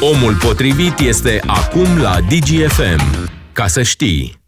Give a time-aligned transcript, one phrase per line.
[0.00, 3.30] Omul potrivit este acum la DGFM.
[3.52, 4.38] Ca să știi.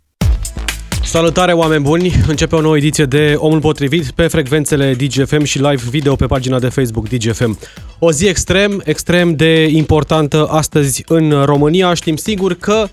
[1.03, 2.13] Salutare oameni buni!
[2.27, 6.59] Începe o nouă ediție de Omul Potrivit pe frecvențele DGFM și live video pe pagina
[6.59, 7.59] de Facebook DGFM.
[7.99, 11.95] O zi extrem, extrem de importantă astăzi în România.
[11.95, 12.89] Știm sigur că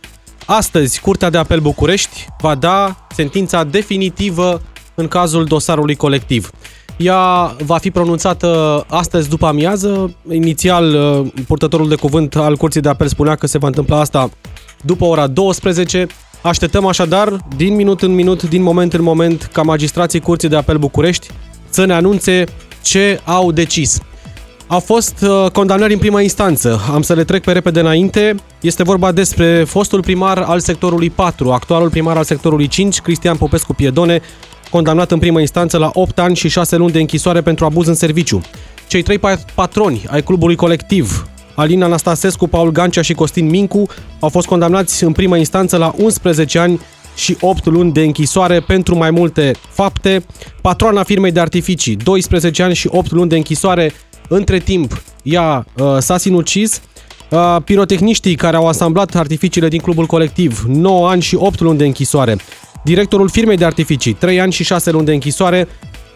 [0.46, 4.62] astăzi Curtea de Apel București va da sentința definitivă
[4.96, 6.50] în cazul dosarului colectiv.
[6.98, 10.16] Ea va fi pronunțată astăzi după amiază.
[10.32, 14.30] Inițial, uh, purtătorul de cuvânt al Curții de Apel spunea că se va întâmpla asta
[14.82, 16.08] după ora 12.
[16.42, 20.78] Așteptăm așadar, din minut în minut, din moment în moment, ca magistrații Curții de Apel
[20.78, 21.28] București
[21.70, 22.44] să ne anunțe
[22.82, 24.00] ce au decis.
[24.68, 26.82] Au fost uh, condamnări în prima instanță.
[26.94, 28.36] Am să le trec pe repede înainte.
[28.62, 33.74] Este vorba despre fostul primar al sectorului 4, actualul primar al sectorului 5, Cristian Popescu
[33.74, 34.22] Piedone,
[34.70, 37.94] condamnat în primă instanță la 8 ani și 6 luni de închisoare pentru abuz în
[37.94, 38.42] serviciu.
[38.88, 39.20] Cei trei
[39.56, 43.88] patroni ai clubului colectiv, Alina Anastasescu, Paul Gancea și Costin Mincu,
[44.20, 46.82] au fost condamnați în primă instanță la 11 ani
[47.16, 50.26] și 8 luni de închisoare pentru mai multe fapte.
[50.62, 53.94] Patroana firmei de artificii, 12 ani și 8 luni de închisoare.
[54.30, 56.82] Între timp, ea uh, s-a sinucis.
[57.30, 61.86] Uh, pirotehniștii care au asamblat artificiile din clubul colectiv, 9 ani și 8 luni de
[61.86, 62.38] închisoare
[62.86, 65.68] directorul firmei de artificii, 3 ani și 6 luni de închisoare,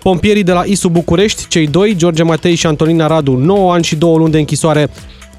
[0.03, 3.95] pompierii de la ISU București, cei doi, George Matei și Antonina Radu, 9 ani și
[3.95, 4.89] 2 luni de închisoare,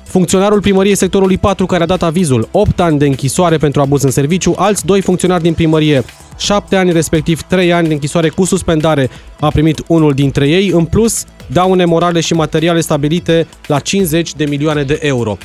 [0.05, 4.11] funcționarul primăriei sectorului 4 care a dat avizul, 8 ani de închisoare pentru abuz în
[4.11, 6.05] serviciu, alți doi funcționari din primărie,
[6.39, 10.85] 7 ani, respectiv 3 ani de închisoare cu suspendare, a primit unul dintre ei, în
[10.85, 15.39] plus daune morale și materiale stabilite la 50 de milioane de euro.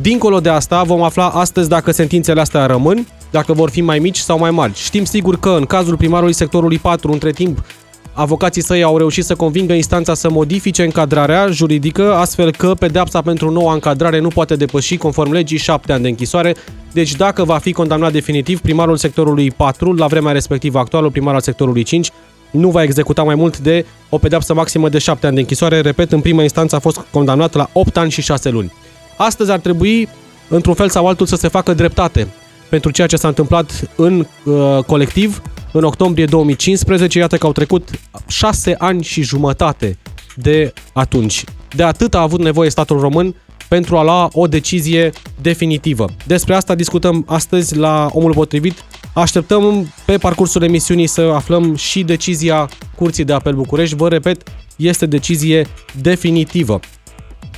[0.00, 4.18] Dincolo de asta, vom afla astăzi dacă sentințele astea rămân, dacă vor fi mai mici
[4.18, 4.72] sau mai mari.
[4.74, 7.64] Știm sigur că în cazul primarului sectorului 4, între timp,
[8.12, 13.50] avocații săi au reușit să convingă instanța să modifice încadrarea juridică, astfel că pedeapsa pentru
[13.50, 16.54] noua încadrare nu poate depăși, conform legii, 7 ani de închisoare.
[16.92, 21.40] Deci dacă va fi condamnat definitiv, primarul sectorului 4, la vremea respectivă actualul primar al
[21.40, 22.10] sectorului 5,
[22.50, 25.80] nu va executa mai mult de o pedeapsă maximă de 7 ani de închisoare.
[25.80, 28.72] Repet, în prima instanță a fost condamnat la 8 ani și 6 luni.
[29.16, 30.08] Astăzi ar trebui,
[30.48, 32.28] într-un fel sau altul, să se facă dreptate
[32.68, 35.42] pentru ceea ce s-a întâmplat în uh, colectiv
[35.72, 37.18] în octombrie 2015.
[37.18, 37.90] Iată că au trecut
[38.26, 39.98] șase ani și jumătate
[40.36, 41.44] de atunci.
[41.74, 43.34] De atât a avut nevoie statul român
[43.68, 46.04] pentru a lua o decizie definitivă.
[46.26, 48.84] Despre asta discutăm astăzi la Omul Potrivit.
[49.12, 53.96] Așteptăm pe parcursul emisiunii să aflăm și decizia Curții de Apel București.
[53.96, 54.42] Vă repet,
[54.76, 55.66] este decizie
[56.00, 56.80] definitivă.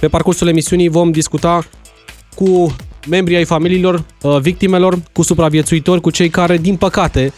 [0.01, 1.65] Pe parcursul emisiunii vom discuta
[2.35, 2.77] cu
[3.09, 7.33] membrii ai familiilor uh, victimelor, cu supraviețuitori, cu cei care, din păcate,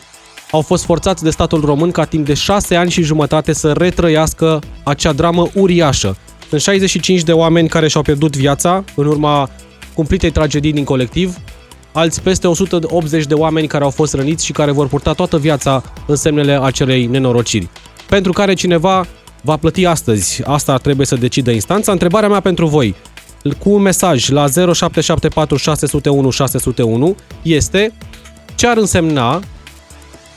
[0.50, 4.58] au fost forțați de statul român ca timp de șase ani și jumătate să retrăiască
[4.82, 6.16] acea dramă uriașă.
[6.48, 9.50] Sunt 65 de oameni care și-au pierdut viața în urma
[9.94, 11.36] cumplitei tragedii din colectiv,
[11.92, 15.82] alți peste 180 de oameni care au fost răniți și care vor purta toată viața
[16.06, 17.68] în semnele acelei nenorociri.
[18.08, 19.06] Pentru care cineva
[19.42, 20.42] va plăti astăzi.
[20.44, 21.92] Asta trebuie să decidă instanța.
[21.92, 22.94] Întrebarea mea pentru voi,
[23.58, 27.92] cu un mesaj la 0774 601 601 este
[28.54, 29.40] ce ar însemna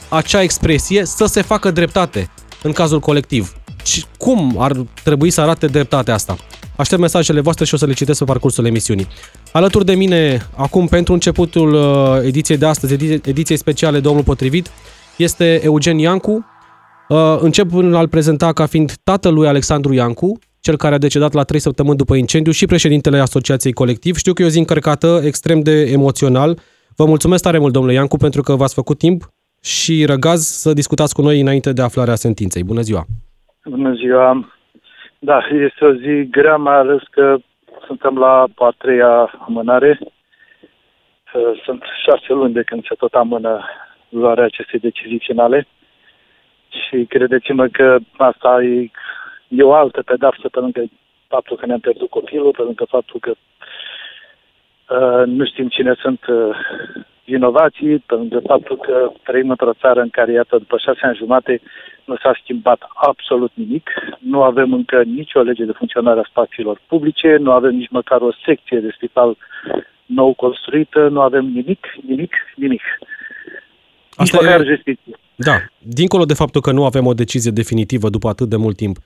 [0.08, 2.30] acea expresie să se facă dreptate
[2.62, 3.52] în cazul colectiv.
[4.18, 4.72] Cum ar
[5.02, 6.36] trebui să arate dreptatea asta?
[6.76, 9.06] Aștept mesajele voastre și o să le citesc pe parcursul emisiunii.
[9.52, 14.70] Alături de mine, acum pentru începutul uh, ediției de astăzi, ediției speciale Domnul Potrivit,
[15.16, 16.44] este Eugen Iancu.
[17.08, 21.42] Uh, încep prin a-l prezenta ca fiind tatălui Alexandru Iancu, cel care a decedat la
[21.42, 24.14] 3 săptămâni după incendiu și președintele Asociației Colectiv.
[24.16, 26.50] Știu că e o zi încărcată, extrem de emoțional.
[26.96, 29.20] Vă mulțumesc tare mult, domnule Iancu, pentru că v-ați făcut timp
[29.62, 32.64] și răgaz să discutați cu noi înainte de aflarea sentinței.
[32.70, 33.02] Bună ziua!
[33.64, 34.26] Bună ziua!
[35.18, 35.38] Da,
[35.68, 37.36] este o zi grea, mai ales că
[37.86, 38.34] suntem la
[38.68, 39.12] a treia
[39.46, 39.90] amânare.
[41.64, 43.52] Sunt șase luni de când se tot amână
[44.08, 45.66] luarea acestei decizii finale
[46.68, 48.90] și credeți-mă că asta e
[49.48, 50.84] e o altă pedapsă pe lângă
[51.26, 56.56] faptul că ne-am pierdut copilul, pe lângă faptul că uh, nu știm cine sunt uh,
[57.24, 61.60] vinovații, pe lângă faptul că trăim într-o țară în care, iată, după șase ani jumate,
[62.04, 63.90] nu s-a schimbat absolut nimic.
[64.18, 68.32] Nu avem încă nicio lege de funcționare a spațiilor publice, nu avem nici măcar o
[68.44, 69.36] secție de spital
[70.06, 72.82] nou construită, nu avem nimic, nimic, nimic.
[74.16, 74.64] Asta e...
[74.64, 75.18] justiție.
[75.34, 78.96] Da, dincolo de faptul că nu avem o decizie definitivă după atât de mult timp,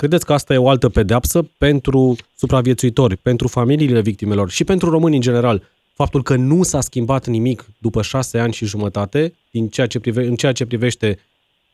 [0.00, 5.14] Credeți că asta e o altă pedeapsă pentru supraviețuitori, pentru familiile victimelor și pentru români
[5.14, 5.62] în general?
[5.94, 10.22] Faptul că nu s-a schimbat nimic după șase ani și jumătate în ceea ce, prive,
[10.22, 11.18] în ceea ce privește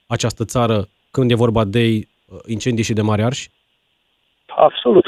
[0.07, 3.51] această țară când e vorba de uh, incendii și de mari arși?
[4.47, 5.07] Absolut.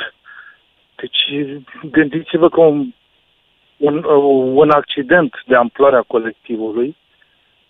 [0.97, 1.23] Deci
[1.91, 2.93] gândiți-vă că un
[3.77, 4.05] un,
[4.55, 6.97] un accident de amploarea colectivului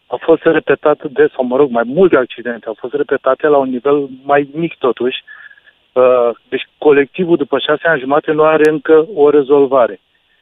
[0.06, 3.68] a fost repetat de, sau mă rog, mai multe accidente au fost repetate la un
[3.68, 5.24] nivel mai mic totuși.
[5.92, 10.00] Uh, deci colectivul după șase ani jumate nu are încă o rezolvare.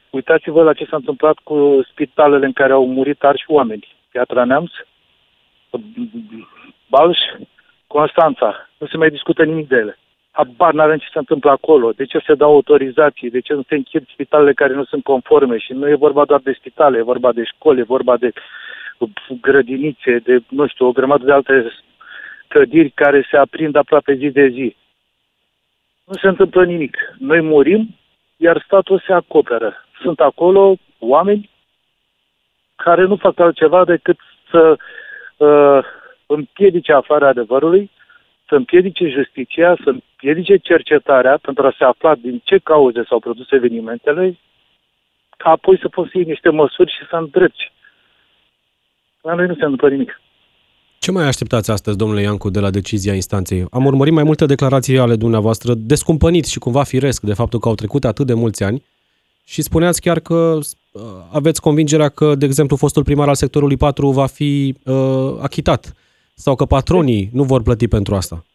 [0.09, 3.87] Uitați-vă la ce s-a întâmplat cu spitalele în care au murit arși oameni.
[4.11, 4.71] Piatra Neamț,
[6.89, 7.19] Balș,
[7.87, 8.69] Constanța.
[8.77, 9.97] Nu se mai discută nimic de ele.
[10.31, 13.75] Habar n-avem ce se întâmplă acolo, de ce se dau autorizații, de ce nu se
[13.75, 17.31] închid spitalele care nu sunt conforme și nu e vorba doar de spitale, e vorba
[17.31, 18.31] de școli, e vorba de
[19.41, 21.71] grădinițe, de, nu știu, o grămadă de alte
[22.47, 24.75] clădiri care se aprind aproape zi de zi.
[26.05, 26.97] Nu se întâmplă nimic.
[27.17, 27.95] Noi murim,
[28.37, 29.85] iar statul se acoperă.
[30.01, 31.49] Sunt acolo oameni
[32.75, 34.17] care nu fac altceva decât
[34.49, 34.77] să
[35.37, 35.85] uh,
[36.25, 37.89] împiedice aflarea adevărului,
[38.47, 43.51] să împiedice justiția, să împiedice cercetarea pentru a se afla din ce cauze s-au produs
[43.51, 44.37] evenimentele,
[45.37, 47.71] ca apoi să poți să iei niște măsuri și să îndrepti.
[49.25, 50.21] La noi nu se întâmplă nimic.
[50.99, 53.65] Ce mai așteptați astăzi, domnule Iancu, de la decizia instanței?
[53.71, 57.75] Am urmărit mai multe declarații ale dumneavoastră, descumpăniți și cumva firesc de faptul că au
[57.75, 58.83] trecut atât de mulți ani
[59.45, 61.01] și spuneați chiar că uh,
[61.33, 64.95] aveți convingerea că, de exemplu, fostul primar al sectorului 4 va fi uh,
[65.41, 65.93] achitat
[66.33, 68.45] sau că patronii nu vor plăti pentru asta.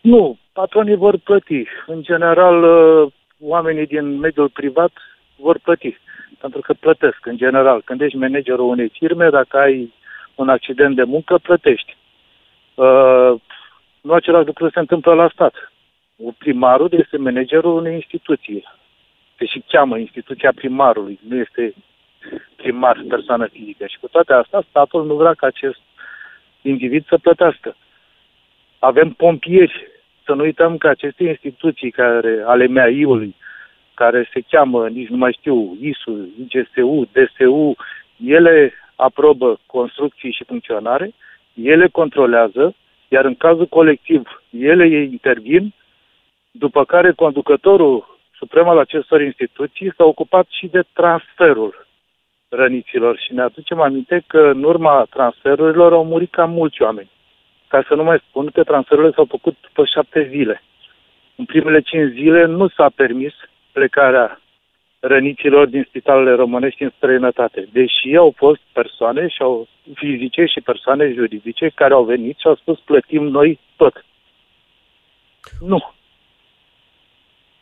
[0.00, 1.64] Nu, patronii vor plăti.
[1.86, 4.92] În general, uh, oamenii din mediul privat
[5.36, 5.96] vor plăti.
[6.42, 7.82] Pentru că plătesc, în general.
[7.84, 9.92] Când ești managerul unei firme, dacă ai
[10.34, 11.96] un accident de muncă, plătești.
[12.74, 13.32] Uh,
[14.00, 15.72] nu același lucru se întâmplă la stat.
[16.38, 18.64] Primarul este managerul unei instituții.
[19.38, 21.74] Se și cheamă instituția primarului, nu este
[22.56, 23.86] primar persoană fizică.
[23.86, 25.80] Și cu toate astea, statul nu vrea ca acest
[26.62, 27.76] individ să plătească.
[28.78, 29.90] Avem pompieri.
[30.24, 33.34] Să nu uităm că aceste instituții care, ale MEAI-ului,
[33.94, 37.76] care se cheamă, nici nu mai știu, ISU, IGSU, DSU,
[38.24, 41.12] ele aprobă construcții și funcționare,
[41.54, 42.74] ele controlează,
[43.08, 45.72] iar în cazul colectiv, ele intervin,
[46.50, 51.86] după care conducătorul suprem al acestor instituții s-a ocupat și de transferul
[52.48, 57.10] răniților și ne aducem aminte că în urma transferurilor au murit cam mulți oameni.
[57.68, 60.62] Ca să nu mai spun că transferurile s-au făcut după șapte zile.
[61.36, 63.32] În primele cinci zile nu s-a permis
[63.72, 64.40] plecarea
[65.00, 71.12] răniților din spitalele românești în străinătate, deși au fost persoane și au fizice și persoane
[71.14, 74.04] juridice care au venit și au spus plătim noi tot.
[75.60, 75.92] Nu.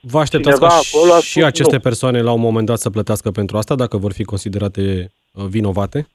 [0.00, 1.80] Vă așteptați ca acolo și aceste nu.
[1.80, 6.06] persoane la un moment dat să plătească pentru asta, dacă vor fi considerate uh, vinovate?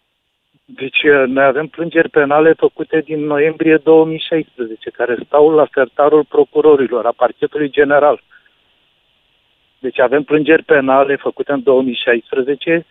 [0.66, 7.06] Deci uh, noi avem plângeri penale făcute din noiembrie 2016, care stau la sertarul procurorilor,
[7.06, 8.24] a parchetului general.
[9.86, 12.86] Deci avem plângeri penale făcute în 2016,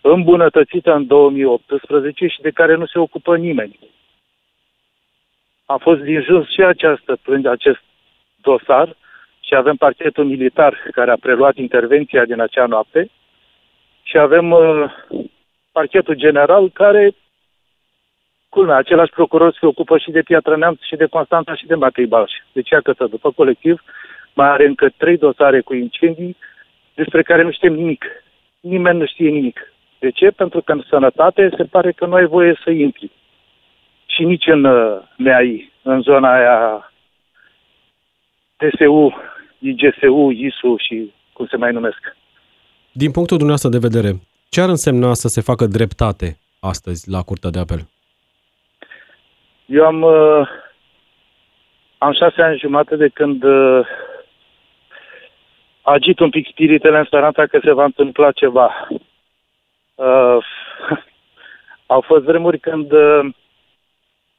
[0.00, 3.78] îmbunătățită în 2018 și de care nu se ocupă nimeni.
[5.64, 7.80] A fost din jos și această plânge, acest
[8.36, 8.96] dosar
[9.40, 13.10] și avem parchetul militar care a preluat intervenția din acea noapte
[14.02, 14.92] și avem uh,
[15.72, 17.14] parchetul general care,
[18.48, 22.06] culmea, același procuror se ocupă și de Piatra Neamț și de Constanța și de Matei
[22.06, 22.32] Balș.
[22.52, 23.82] Deci, iată, după colectiv,
[24.34, 26.36] mai are încă trei dosare cu incendii
[26.94, 28.04] despre care nu știm nimic.
[28.60, 29.72] Nimeni nu știe nimic.
[29.98, 30.30] De ce?
[30.30, 33.10] Pentru că în sănătate se pare că nu ai voie să intri.
[34.06, 36.92] Și nici în uh, NEAI, în zona aia
[38.56, 39.14] TSU,
[39.58, 42.16] IGSU, ISU și cum se mai numesc.
[42.92, 47.50] Din punctul dumneavoastră de vedere, ce ar însemna să se facă dreptate astăzi la Curtea
[47.50, 47.88] de Apel?
[49.66, 50.48] Eu am, uh,
[51.98, 53.86] am șase ani jumate de când uh,
[55.82, 58.88] agit un pic spiritele în speranța că se va întâmpla ceva.
[59.94, 60.36] Uh,
[61.86, 63.34] au fost vremuri când, uh,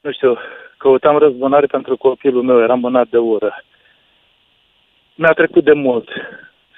[0.00, 0.38] nu știu,
[0.76, 3.64] căutam răzbunare pentru copilul meu, eram mânat de ură.
[5.14, 6.08] Mi-a trecut de mult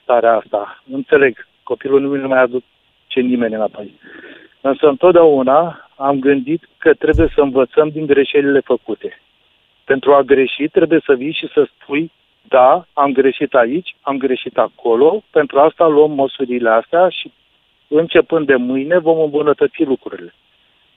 [0.03, 0.83] starea asta.
[0.93, 3.95] Înțeleg, copilul nu nu mai aduce nimeni înapoi.
[4.61, 9.21] Însă întotdeauna am gândit că trebuie să învățăm din greșelile făcute.
[9.85, 12.13] Pentru a greși trebuie să vii și să spui
[12.49, 17.33] da, am greșit aici, am greșit acolo, pentru asta luăm măsurile astea și
[17.89, 20.35] începând de mâine vom îmbunătăți lucrurile.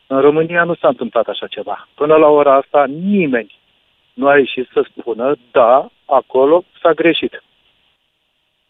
[0.07, 1.87] În România nu s-a întâmplat așa ceva.
[1.95, 3.57] Până la ora asta nimeni
[4.13, 7.43] nu a ieșit să spună, da, acolo s-a greșit.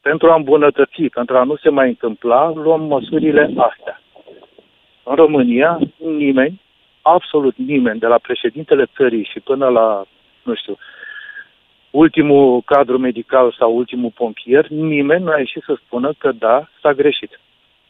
[0.01, 4.01] Pentru a îmbunătăți, pentru a nu se mai întâmpla, luăm măsurile astea.
[5.03, 6.61] În România, nimeni,
[7.01, 10.03] absolut nimeni, de la președintele țării și până la,
[10.43, 10.77] nu știu,
[11.91, 16.93] ultimul cadru medical sau ultimul pompier, nimeni nu a ieșit să spună că da, s-a
[16.93, 17.39] greșit.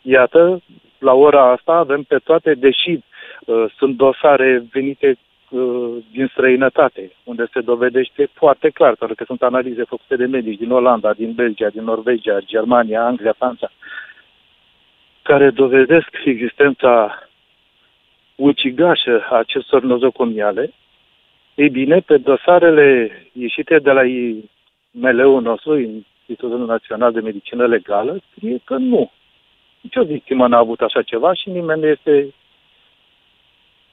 [0.01, 0.62] Iată,
[0.98, 3.00] la ora asta avem pe toate, deși
[3.46, 5.18] uh, sunt dosare venite
[5.50, 10.60] uh, din străinătate, unde se dovedește foarte clar, pentru că sunt analize făcute de medici
[10.60, 13.72] din Olanda, din Belgia, din Norvegia, Germania, Anglia, Franța,
[15.22, 17.24] care dovedesc existența
[18.36, 20.74] ucigașă a acestor nozocomiale,
[21.60, 28.60] ei bine, pe dosarele ieșite de la IML-ul nostru, Institutul Național de Medicină Legală, scrie
[28.63, 29.12] că nu.
[29.82, 32.34] Nici o victimă n-a avut așa ceva și nimeni nu este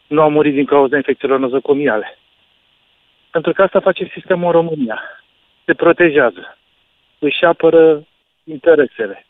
[0.06, 2.18] nu a murit din cauza infecțiilor nozocomiale.
[3.30, 5.00] Pentru că asta face sistemul în România.
[5.64, 6.56] Se protejează.
[7.18, 8.06] Își apără
[8.44, 9.26] interesele.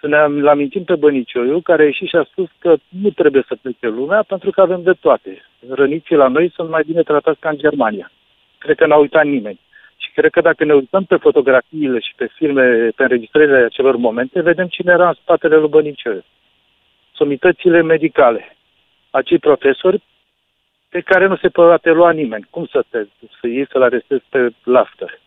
[0.00, 3.56] Să ne amintim pe Bănicioiu, care a ieșit și a spus că nu trebuie să
[3.62, 5.49] plece lumea pentru că avem de toate.
[5.68, 8.10] Răniții la noi sunt mai bine tratați ca în Germania.
[8.58, 9.60] Cred că n-a uitat nimeni.
[9.96, 14.40] Și cred că dacă ne uităm pe fotografiile și pe filme, pe înregistrările acelor momente,
[14.40, 16.24] vedem cine era în spatele lui Bănicioiu.
[17.14, 18.56] Somitățile medicale.
[19.10, 20.02] Acei profesori
[20.88, 22.46] pe care nu se poate lua nimeni.
[22.50, 23.04] Cum să te
[23.40, 25.20] să iei să-l arestezi pe Lafter,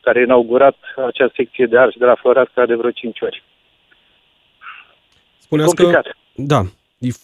[0.00, 0.76] care a inaugurat
[1.06, 3.42] acea secție de arși de la Floreasca de vreo 5 ori?
[5.38, 6.02] Spuneați Complicat.
[6.02, 6.10] că...
[6.34, 6.60] Da,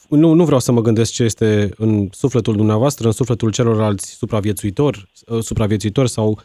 [0.09, 5.09] nu, nu vreau să mă gândesc ce este în sufletul dumneavoastră, în sufletul celorlalți supraviețuitori,
[5.27, 6.37] uh, supraviețuitori sau uh,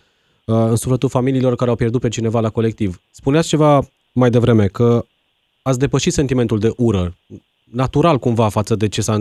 [0.46, 3.02] în sufletul familiilor care au pierdut pe cineva la colectiv.
[3.12, 5.06] Spuneați ceva mai devreme, că
[5.62, 7.16] ați depășit sentimentul de ură,
[7.64, 9.16] natural cumva față de ce s-a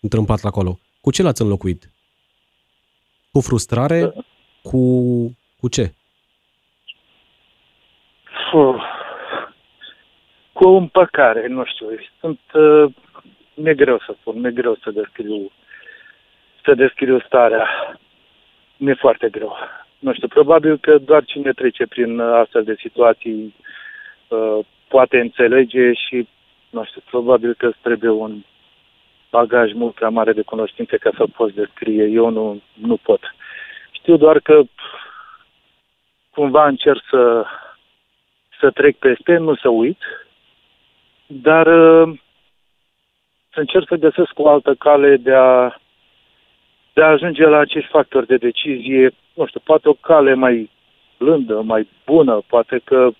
[0.00, 0.78] întâmplat acolo.
[1.00, 1.90] Cu ce l-ați înlocuit?
[3.32, 4.12] Cu frustrare?
[4.62, 4.80] Cu,
[5.60, 5.92] cu ce?
[10.52, 11.86] Cu o împăcare, nu știu.
[12.20, 12.40] Sunt...
[12.54, 12.92] Uh,
[13.62, 15.50] mi-e greu să spun, mi-e greu să descriu,
[16.64, 17.66] să descriu starea.
[18.76, 19.56] Mi-e foarte greu.
[19.98, 23.54] Nu știu, probabil că doar cine trece prin astfel de situații
[24.28, 26.28] uh, poate înțelege și,
[26.70, 28.42] nu știu, probabil că trebuie un
[29.30, 32.04] bagaj mult prea mare de cunoștințe ca să poți descrie.
[32.04, 33.20] Eu nu, nu pot.
[33.90, 34.62] Știu doar că
[36.30, 37.44] cumva încerc să,
[38.60, 39.98] să trec peste, nu să uit,
[41.26, 42.18] dar uh,
[43.52, 45.80] să încerc să găsesc o altă cale de a,
[46.92, 50.70] de a ajunge la acești factori de decizie, nu știu, poate o cale mai
[51.18, 53.10] blândă, mai bună, poate că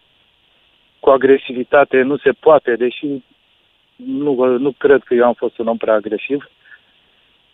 [1.01, 3.07] cu agresivitate nu se poate, deși
[3.97, 6.51] nu, nu cred că eu am fost un om prea agresiv,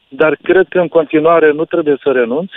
[0.08, 2.50] dar cred că în continuare nu trebuie să renunț,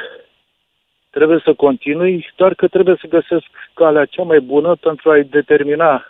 [1.09, 6.05] trebuie să continui, doar că trebuie să găsesc calea cea mai bună pentru a-i determina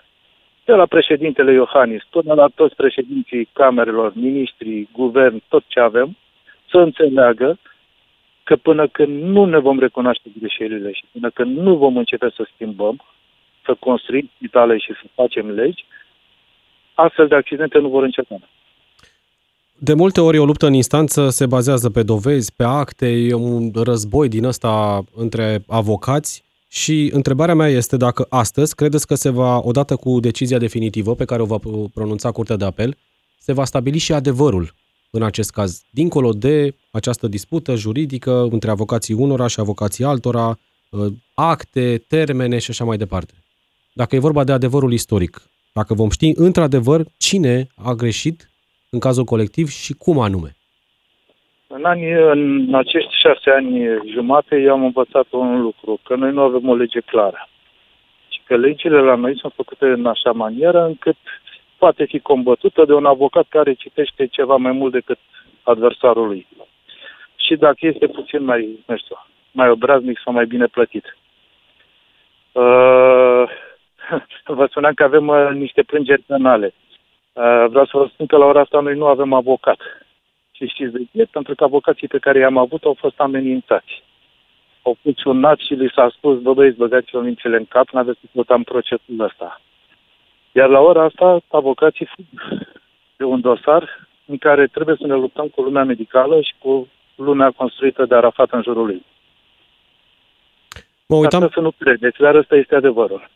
[0.69, 6.17] de la președintele Iohannis până la toți președinții camerelor, ministrii, guvern, tot ce avem,
[6.69, 7.57] să înțeleagă
[8.43, 12.47] că până când nu ne vom recunoaște greșelile și până când nu vom începe să
[12.53, 12.95] schimbăm,
[13.65, 15.85] să construim spitale și să facem legi,
[16.93, 18.39] astfel de accidente nu vor înceta.
[19.77, 23.71] De multe ori o luptă în instanță se bazează pe dovezi, pe acte, e un
[23.83, 29.59] război din ăsta între avocați și întrebarea mea este dacă astăzi credeți că se va,
[29.63, 31.57] odată cu decizia definitivă pe care o va
[31.93, 32.97] pronunța Curtea de Apel,
[33.37, 34.73] se va stabili și adevărul
[35.11, 40.57] în acest caz, dincolo de această dispută juridică între avocații unora și avocații altora,
[40.93, 43.33] ă, acte, termene și așa mai departe.
[43.93, 45.41] Dacă e vorba de adevărul istoric,
[45.73, 48.49] dacă vom ști într-adevăr cine a greșit
[48.89, 50.55] în cazul colectiv și cum anume.
[51.67, 56.41] În, anii, în acești șase ani jumate eu am învățat un lucru, că noi nu
[56.41, 57.47] avem o lege clară.
[58.29, 61.17] Și că legile la noi sunt făcute în așa manieră încât
[61.77, 65.19] poate fi combătută de un avocat care citește ceva mai mult decât
[65.63, 66.47] adversarul lui.
[67.35, 69.15] Și dacă este puțin mai, nu știu,
[69.51, 71.17] mai obraznic sau mai bine plătit.
[72.51, 73.43] Uh,
[74.59, 76.73] vă spuneam că avem uh, niște plângeri penale.
[77.33, 79.79] Uh, vreau să vă spun că la ora asta noi nu avem avocat.
[80.59, 81.25] Și știți de ce?
[81.31, 84.03] Pentru că avocații pe care i-am avut au fost amenințați.
[84.81, 88.53] Au fost sunați și li s-a spus, bă băieți, băgați-vă mințele în cap, n-aveți să
[88.53, 89.61] în procesul ăsta.
[90.51, 92.25] Iar la ora asta, avocații fug
[93.17, 97.51] de un dosar în care trebuie să ne luptăm cu lumea medicală și cu lumea
[97.51, 99.05] construită de Arafat în jurul lui.
[101.07, 101.43] Mă uitam...
[101.43, 103.29] Asta să nu credeți, dar ăsta este adevărul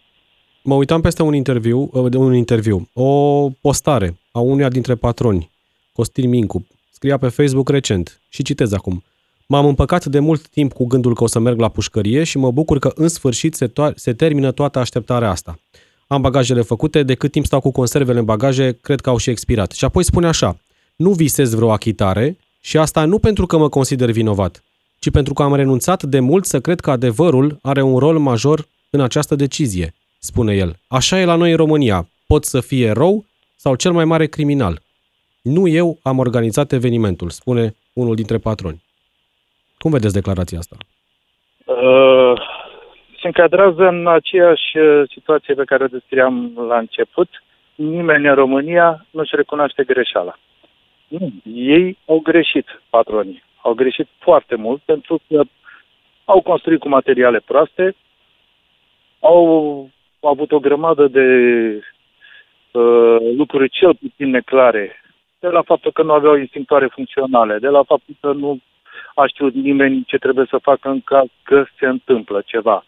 [0.63, 5.49] mă uitam peste un interviu, uh, de un interviu, o postare a unuia dintre patroni,
[5.93, 6.67] Costin Mincu,
[7.03, 9.03] scria pe Facebook recent și citez acum.
[9.45, 12.51] M-am împăcat de mult timp cu gândul că o să merg la pușcărie și mă
[12.51, 15.59] bucur că în sfârșit se, to- se termină toată așteptarea asta.
[16.07, 19.29] Am bagajele făcute, de cât timp stau cu conservele în bagaje, cred că au și
[19.29, 19.71] expirat.
[19.71, 20.57] Și apoi spune așa,
[20.95, 24.63] nu visez vreo achitare și asta nu pentru că mă consider vinovat,
[24.99, 28.67] ci pentru că am renunțat de mult să cred că adevărul are un rol major
[28.89, 30.79] în această decizie spune el.
[30.87, 32.09] Așa e la noi în România.
[32.27, 34.82] Pot să fie rău sau cel mai mare criminal.
[35.43, 38.83] Nu eu am organizat evenimentul, spune unul dintre patroni.
[39.77, 40.75] Cum vedeți declarația asta?
[41.65, 42.33] Uh,
[43.21, 47.29] se încadrează în aceeași uh, situație pe care o descriam la început.
[47.75, 50.37] Nimeni în România nu-și recunoaște greșeala.
[51.07, 53.43] Nu, ei au greșit, patronii.
[53.61, 55.43] Au greșit foarte mult pentru că
[56.25, 57.95] au construit cu materiale proaste,
[59.19, 59.89] au
[60.21, 61.27] avut o grămadă de
[62.71, 65.02] uh, lucruri cel puțin neclare,
[65.43, 68.59] de la faptul că nu aveau instinctoare funcționale, de la faptul că nu
[69.15, 72.85] a știut nimeni ce trebuie să facă în caz că se întâmplă ceva.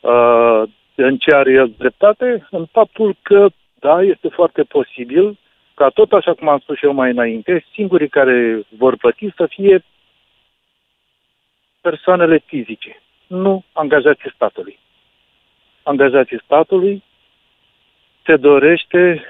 [0.00, 0.62] Uh,
[0.94, 2.46] în ce are el dreptate?
[2.50, 5.38] În faptul că, da, este foarte posibil
[5.74, 9.46] ca tot așa cum am spus și eu mai înainte, singurii care vor plăti să
[9.46, 9.84] fie
[11.80, 14.78] persoanele fizice, nu angajații statului.
[15.82, 17.02] Angajații statului
[18.24, 19.24] se dorește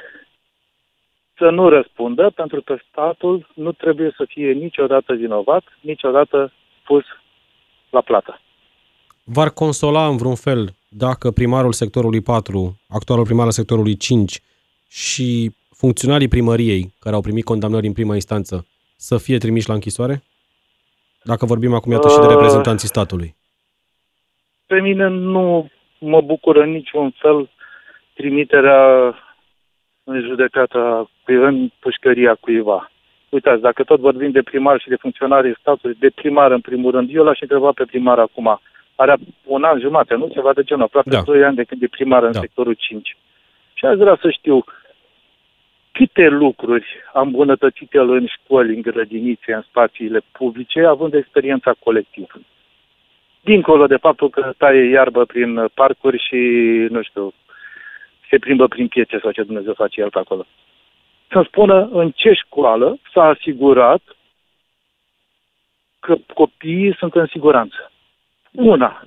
[1.42, 6.52] să nu răspundă, pentru că statul nu trebuie să fie niciodată vinovat, niciodată
[6.84, 7.04] pus
[7.90, 8.40] la plată.
[9.24, 14.40] V-ar consola în vreun fel dacă primarul sectorului 4, actualul primar al sectorului 5
[14.88, 20.22] și funcționarii primăriei care au primit condamnări în prima instanță să fie trimiși la închisoare?
[21.22, 23.34] Dacă vorbim acum iată și de uh, reprezentanții statului.
[24.66, 27.50] Pe mine nu mă bucură în niciun fel
[28.14, 29.14] trimiterea
[30.04, 32.90] în judecata, în pușcăria cuiva.
[33.28, 37.14] Uitați, dacă tot vorbim de primar și de funcționarii statului, de primar în primul rând,
[37.14, 38.60] eu l-aș întreba pe primar acum.
[38.96, 40.28] Are un an jumate, nu?
[40.28, 41.22] Ceva de genul, aproape da.
[41.22, 42.40] 2 ani de când e primar în da.
[42.40, 43.16] sectorul 5.
[43.74, 44.64] Și aș vrea să știu
[45.92, 52.34] câte lucruri am îmbunătățit el în școli, în grădinițe, în spațiile publice, având experiența colectivă.
[53.40, 56.36] Dincolo de faptul că taie iarbă prin parcuri și,
[56.90, 57.32] nu știu,
[58.32, 60.44] se plimbă prin piețe sau ce Dumnezeu face el pe acolo.
[61.30, 64.02] Să spună în ce școală s-a asigurat
[66.00, 67.92] că copiii sunt în siguranță.
[68.50, 69.04] Una.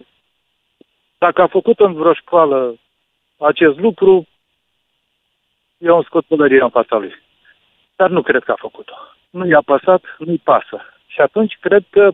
[1.17, 2.75] Dacă a făcut în vreo școală
[3.37, 4.27] acest lucru,
[5.77, 7.13] eu am scot pălăria în fața lui.
[7.95, 8.95] Dar nu cred că a făcut-o.
[9.29, 10.81] Nu i-a pasat, nu-i pasă.
[11.07, 12.11] Și atunci cred că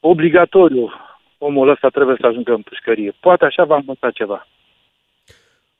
[0.00, 0.92] obligatoriu
[1.38, 3.14] omul ăsta trebuie să ajungă în pușcărie.
[3.20, 4.46] Poate așa va învăța ceva.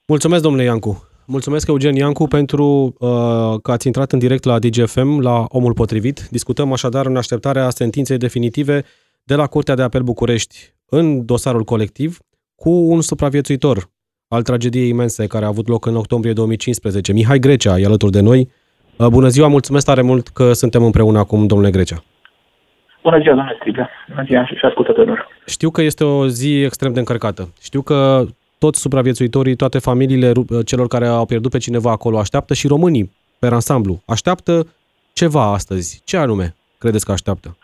[0.07, 1.09] Mulțumesc, domnule Iancu.
[1.27, 6.29] Mulțumesc, Eugen Iancu, pentru uh, că ați intrat în direct la DGFM, la Omul Potrivit.
[6.31, 8.83] Discutăm așadar în așteptarea sentinței definitive
[9.23, 12.19] de la Curtea de Apel București în dosarul colectiv
[12.55, 13.91] cu un supraviețuitor
[14.29, 17.13] al tragediei imense care a avut loc în octombrie 2015.
[17.13, 18.49] Mihai Grecea e alături de noi.
[18.97, 22.05] Uh, bună ziua, mulțumesc tare mult că suntem împreună acum, domnule Grecea.
[23.03, 23.91] Bună ziua, domnule Striga.
[24.09, 25.29] Bună ziua și ascultătorilor.
[25.47, 27.53] Știu că este o zi extrem de încărcată.
[27.61, 28.27] Știu că
[28.59, 33.11] toți supraviețuitorii, toate familiile uh, celor care au pierdut pe cineva acolo așteaptă și românii,
[33.39, 34.53] pe ansamblu, așteaptă
[35.13, 36.03] ceva astăzi.
[36.05, 37.57] Ce anume credeți că așteaptă?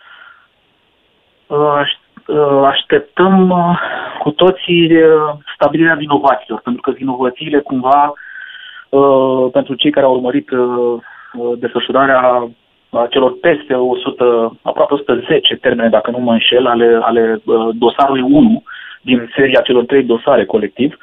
[1.46, 1.82] Uh,
[2.64, 3.52] așteptăm
[4.22, 4.90] cu toții
[5.54, 8.12] stabilirea vinovaților, pentru că vinovățiile cumva
[9.52, 10.48] pentru cei care au urmărit
[11.58, 12.50] desfășurarea
[13.10, 18.62] celor peste 100, aproape 110 termene, dacă nu mă înșel, ale, ale dosarului 1
[19.00, 20.96] din seria celor trei dosare colectiv.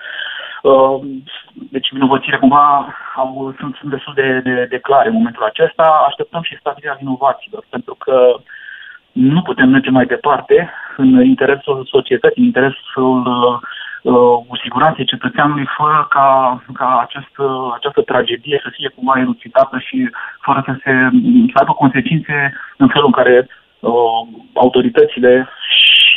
[1.53, 6.05] Deci vinovățile cumva au, sunt, sunt destul de, de, de clare în momentul acesta.
[6.07, 8.41] Așteptăm și stabilirea vinovaților, pentru că uh,
[9.17, 16.07] nu putem merge mai departe în interesul societății, în interesul uh, uh, siguranței cetățeanului, fără
[16.09, 20.91] ca, ca această, această tragedie să fie cumva elucidată și fără să, se,
[21.51, 23.47] să aibă consecințe în felul în care
[23.79, 24.21] uh,
[24.53, 25.47] autoritățile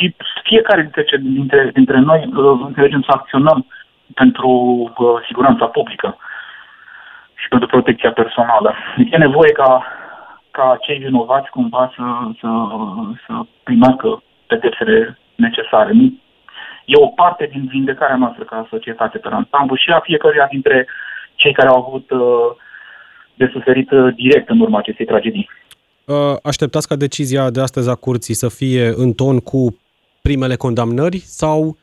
[0.01, 3.65] și fiecare dintre, dintre, dintre noi uh, înțelegem să acționăm
[4.13, 6.17] pentru uh, siguranța publică
[7.33, 8.75] și pentru protecția personală.
[9.11, 9.83] E nevoie ca
[10.51, 12.03] ca cei vinovați cumva să,
[12.39, 12.49] să,
[13.25, 13.33] să
[13.63, 15.91] primească pedepsele necesare.
[16.85, 20.87] E o parte din vindecarea noastră ca societate pe ansamblu și a fiecăruia dintre
[21.35, 22.19] cei care au avut uh,
[23.35, 25.49] de suferit uh, direct în urma acestei tragedii.
[26.05, 29.77] Uh, așteptați ca decizia de astăzi a curții să fie în ton cu
[30.21, 31.77] primele condamnări sau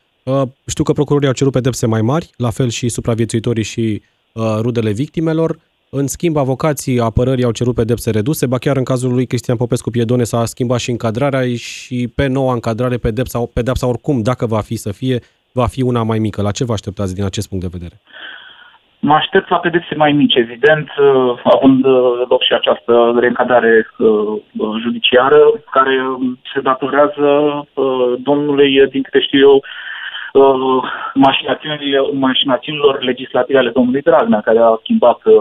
[0.65, 4.01] știu că procurorii au cerut pedepse mai mari, la fel și supraviețuitorii și
[4.35, 5.59] rudele victimelor.
[5.91, 9.89] În schimb, avocații apărării au cerut pedepse reduse, ba chiar în cazul lui Cristian Popescu
[9.89, 14.75] Piedone s-a schimbat și încadrarea și pe noua încadrare pedepsa, pedepsa oricum, dacă va fi
[14.75, 16.41] să fie, va fi una mai mică.
[16.41, 18.01] La ce vă așteptați din acest punct de vedere?
[18.99, 24.41] Mă aștept la pedepse mai mici, evident, uh, având uh, loc și această reîncadrare uh,
[24.81, 25.39] judiciară,
[25.71, 25.95] care
[26.53, 27.27] se datorează
[28.23, 29.63] domnului, din câte știu eu,
[30.33, 30.83] uh,
[32.13, 35.33] mașinațiunilor legislative ale domnului Dragnea, care a schimbat uh,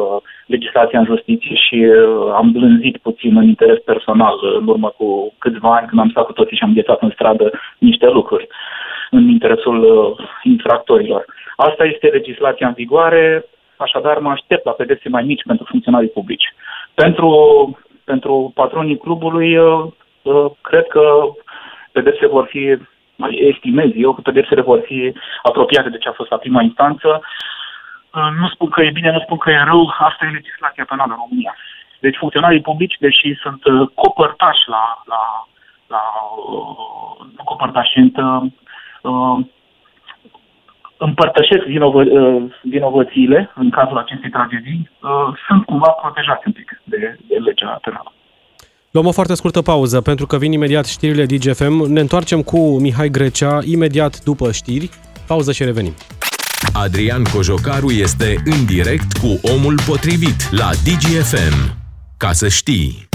[0.47, 5.35] legislația în justiție și uh, am blânzit puțin în interes personal uh, în urmă cu
[5.38, 8.47] câțiva ani când am stat cu toții și am ghețat în stradă niște lucruri
[9.11, 11.25] în interesul uh, infractorilor.
[11.57, 13.44] Asta este legislația în vigoare,
[13.77, 16.55] așadar mă aștept la pedepse mai mici pentru funcționarii publici.
[16.94, 17.31] Pentru,
[18.05, 19.85] pentru patronii clubului, uh,
[20.23, 21.03] uh, cred că
[21.92, 22.79] pedepse vor fi
[23.16, 27.09] mai estimez eu că pedepsele vor fi apropiate de ce a fost la prima instanță.
[28.14, 31.12] Uh, nu spun că e bine, nu spun că e rău, asta e legislația penală
[31.12, 31.55] în România.
[32.01, 35.23] Deci funcționarii publici, deși sunt uh, copărtași la, la,
[35.87, 36.03] la
[36.53, 38.16] uh, nu copărtași, sunt
[39.03, 39.39] uh,
[40.99, 42.03] împărtășesc vinovă,
[42.63, 45.09] vinovățiile în cazul acestei tragedii, uh,
[45.47, 48.13] sunt cumva protejați un pic de, de legea penală.
[48.91, 51.93] Luăm o foarte scurtă pauză pentru că vin imediat știrile DGFM.
[51.93, 54.91] Ne întoarcem cu Mihai Grecea imediat după știri.
[55.27, 55.93] Pauză și revenim.
[56.73, 61.77] Adrian Cojocaru este în direct cu omul potrivit la DGFM.
[62.17, 63.08] Ca să știi.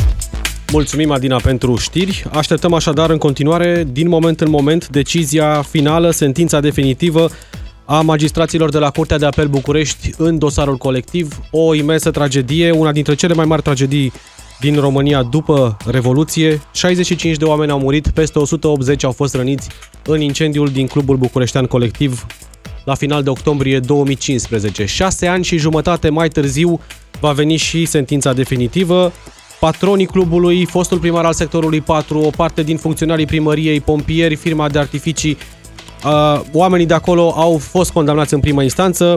[0.71, 2.23] Mulțumim, Adina, pentru știri.
[2.31, 7.29] Așteptăm așadar în continuare, din moment în moment, decizia finală, sentința definitivă
[7.85, 11.39] a magistraților de la Curtea de Apel București în dosarul colectiv.
[11.51, 14.11] O imensă tragedie, una dintre cele mai mari tragedii
[14.59, 16.61] din România după Revoluție.
[16.73, 19.69] 65 de oameni au murit, peste 180 au fost răniți
[20.05, 22.25] în incendiul din clubul bucureștean colectiv
[22.83, 24.85] la final de octombrie 2015.
[24.85, 26.79] Șase ani și jumătate mai târziu
[27.19, 29.11] va veni și sentința definitivă.
[29.63, 34.79] Patronii clubului, fostul primar al sectorului 4, o parte din funcționarii primăriei, pompieri, firma de
[34.79, 35.37] artificii,
[36.05, 39.15] uh, oamenii de acolo au fost condamnați în prima instanță.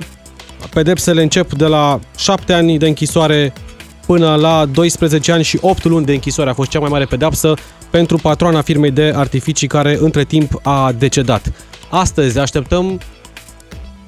[0.71, 3.53] Pedepsele încep de la 7 ani de închisoare
[4.07, 7.55] până la 12 ani și 8 luni de închisoare a fost cea mai mare pedapsă
[7.91, 11.53] pentru patroana firmei de artificii care între timp a decedat.
[11.91, 13.01] Astăzi așteptăm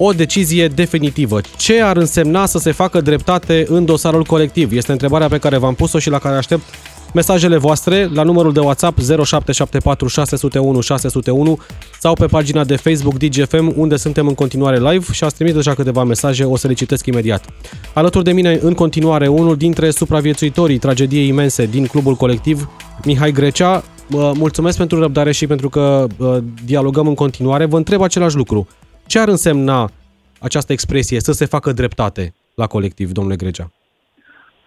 [0.01, 1.39] o decizie definitivă.
[1.57, 4.71] Ce ar însemna să se facă dreptate în dosarul colectiv?
[4.71, 6.63] Este întrebarea pe care v-am pus-o și la care aștept
[7.13, 11.59] mesajele voastre la numărul de WhatsApp 0774 601 601
[11.99, 15.73] sau pe pagina de Facebook DGFM unde suntem în continuare live și ați trimis deja
[15.73, 17.45] câteva mesaje, o să le citesc imediat.
[17.93, 22.69] Alături de mine în continuare unul dintre supraviețuitorii tragediei imense din clubul colectiv,
[23.03, 23.83] Mihai Grecea.
[24.33, 26.07] Mulțumesc pentru răbdare și pentru că
[26.65, 27.65] dialogăm în continuare.
[27.65, 28.67] Vă întreb același lucru.
[29.11, 29.89] Ce ar însemna
[30.41, 33.67] această expresie să se facă dreptate la colectiv, domnule Grecea?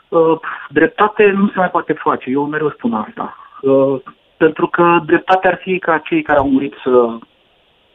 [0.08, 0.38] Uh,
[0.70, 2.30] dreptate nu se mai poate face.
[2.30, 3.36] Eu mereu spun asta.
[3.60, 4.00] Uh,
[4.36, 7.18] pentru că dreptatea ar fi ca cei care au murit să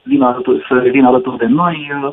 [0.04, 2.12] vină alături, să revină alături de noi, uh,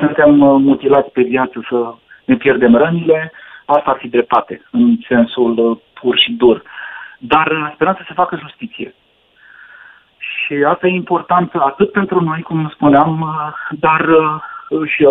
[0.00, 0.34] suntem
[0.68, 3.32] mutilați pe viață să ne pierdem rănile,
[3.66, 6.62] asta ar fi dreptate, în sensul pur și dur.
[7.18, 8.94] Dar sperăm să se facă justiție.
[10.52, 13.36] Și asta e important atât pentru noi, cum spuneam,
[13.70, 14.06] dar
[14.86, 15.02] și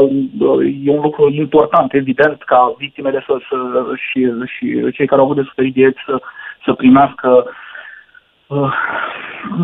[0.85, 3.57] e un lucru important, evident, ca victimele să, să,
[3.95, 6.21] și, și cei care au avut de suferit de să,
[6.65, 7.45] să primească
[8.47, 8.73] uh,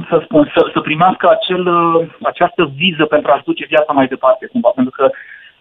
[0.10, 4.46] să spun, să, să primească acel, uh, această viză pentru a-și duce viața mai departe,
[4.46, 5.10] cumva, pentru că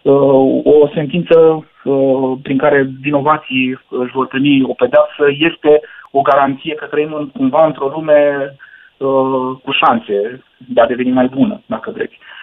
[0.01, 1.37] uh, o sentință
[1.83, 7.29] uh, prin care vinovații își vor primi o pedeapsă este o garanție că trăim în,
[7.29, 8.51] cumva într-o lume
[8.97, 12.17] uh, cu șanse de a deveni mai bună, dacă vreți.
[12.19, 12.37] Uh,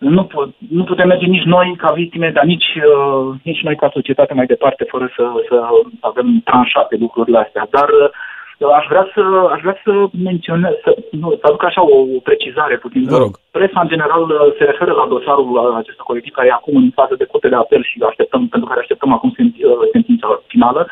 [0.00, 0.28] nu,
[0.68, 4.46] nu putem merge nici noi ca victime, dar nici, uh, nici noi ca societate mai
[4.46, 5.56] departe, fără să, să
[6.00, 7.66] avem tranșate lucrurile astea.
[7.70, 9.22] Dar uh, aș vrea să,
[9.54, 9.92] aș vrea să
[10.28, 13.04] menționez, să, nu, să aduc așa o, o precizare puțin.
[13.04, 13.32] Vă rog.
[13.50, 17.14] Presa, în general, uh, se referă la dosarul acesta colectiv, care e acum în fază
[17.18, 19.44] de curte de apel și așteptăm, pentru care așteptăm acum uh,
[19.92, 20.88] sentința finală,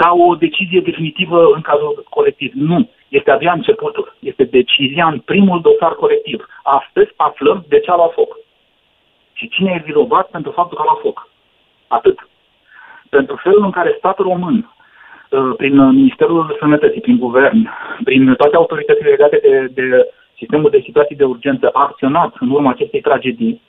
[0.00, 2.52] ca o decizie definitivă în cazul colectiv.
[2.54, 4.16] Nu este abia începutul.
[4.18, 6.46] Este decizia în primul dosar colectiv.
[6.62, 8.38] Astăzi aflăm de ce a luat foc.
[9.32, 11.28] Și cine e vinovat pentru faptul că a luat foc.
[11.88, 12.28] Atât.
[13.08, 14.56] Pentru felul în care statul român,
[15.30, 17.70] uh, prin Ministerul Sănătății, prin guvern,
[18.04, 22.70] prin toate autoritățile legate de, de sistemul de situații de urgență, a acționat în urma
[22.70, 23.67] acestei tragedii, prin uh,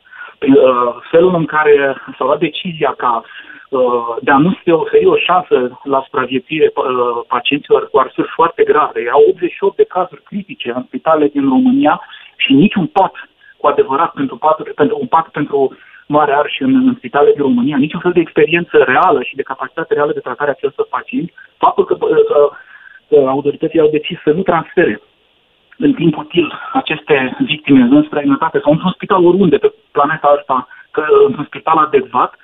[1.12, 3.23] felul în care s-a luat decizia ca
[3.69, 6.84] Uh, de a nu se oferi o șansă la supraviețuire uh,
[7.28, 9.10] pacienților cu arsuri foarte grave.
[9.12, 12.02] Au 88 de cazuri critice în spitale din România
[12.36, 13.13] și niciun pat
[13.58, 17.78] cu adevărat pentru, paturi, pentru un pat pentru mare arși în, în spitale din România,
[17.78, 21.86] niciun fel de experiență reală și de capacitate reală de tratare a acestor pacienți, faptul
[21.86, 22.10] că uh,
[23.08, 25.02] uh, autoritățile au decis să nu transfere
[25.80, 31.04] în timp util aceste victime în străinătate sau într-un spital oriunde pe planeta asta, că,
[31.28, 32.36] într-un spital adecvat,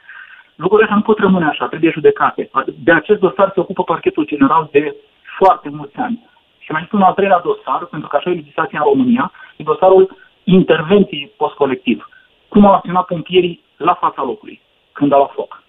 [0.55, 2.49] lucrurile astea nu pot rămâne așa, trebuie judecate.
[2.83, 4.95] De acest dosar se ocupă parchetul general de
[5.37, 6.29] foarte mulți ani.
[6.59, 9.63] Și mai este un al treilea dosar, pentru că așa e legislația în România, e
[9.63, 12.09] dosarul intervenții post-colectiv.
[12.47, 15.63] Cum au acționat pompierii la fața locului, când au luat foc.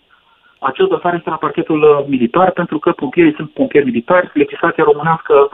[0.59, 5.49] Acest dosar este la parchetul uh, militar, pentru că pompierii sunt pompieri militari, legislația românească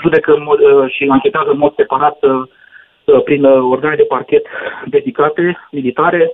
[0.00, 4.46] judecă în mod, uh, și anchetează în mod separat uh, prin organe de parchet
[4.84, 6.32] dedicate, militare,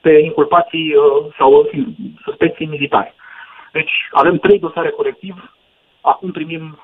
[0.00, 0.94] pe inculpații
[1.38, 1.70] sau
[2.24, 3.14] suspecții militari.
[3.72, 5.54] Deci avem trei dosare colectiv,
[6.00, 6.78] acum primim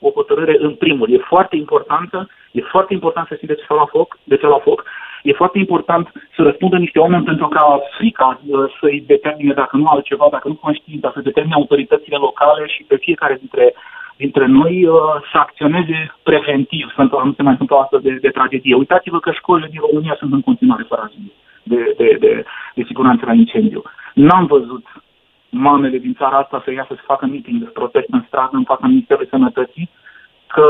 [0.00, 1.10] o hotărâre în primul.
[1.10, 4.44] E foarte importantă, e foarte important să știi de ce s-a luat foc, de ce
[4.44, 4.84] a luat foc.
[5.22, 9.86] E foarte important să răspundă niște oameni pentru ca frica uh, să-i determine, dacă nu
[9.86, 13.74] altceva, dacă nu conștiința, să determine autoritățile locale și pe fiecare dintre,
[14.16, 14.98] dintre noi uh,
[15.32, 18.74] să acționeze preventiv, pentru a nu se mai întâmplă astfel de, de tragedie.
[18.74, 21.10] Uitați-vă că școlile din România sunt în continuare fără
[21.62, 23.82] de, de, de, de siguranță la incendiu.
[24.14, 24.84] N-am văzut
[25.48, 28.86] mamele din țara asta să iasă să facă meeting de protest în stradă în fața
[28.86, 29.90] Ministerului Sănătății,
[30.46, 30.66] că